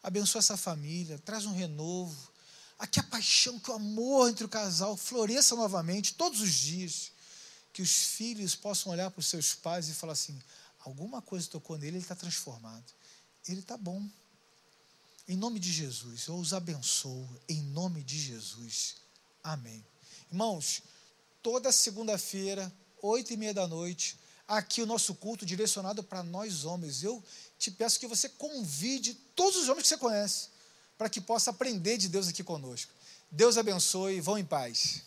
[0.02, 2.30] abençoa essa família, traz um renovo.
[2.78, 7.12] Aqui a paixão, que o amor entre o casal floresça novamente todos os dias.
[7.72, 10.38] Que os filhos possam olhar para os seus pais e falar assim:
[10.80, 12.92] alguma coisa tocou nele, ele está transformado.
[13.48, 14.06] Ele está bom.
[15.26, 17.26] Em nome de Jesus, eu os abençoo.
[17.48, 18.96] Em nome de Jesus.
[19.42, 19.84] Amém.
[20.30, 20.82] Irmãos,
[21.42, 27.02] toda segunda-feira, oito e meia da noite, aqui o nosso culto direcionado para nós homens.
[27.02, 27.22] Eu
[27.58, 30.48] te peço que você convide todos os homens que você conhece
[30.96, 32.92] para que possa aprender de Deus aqui conosco.
[33.30, 35.02] Deus abençoe, vão em paz.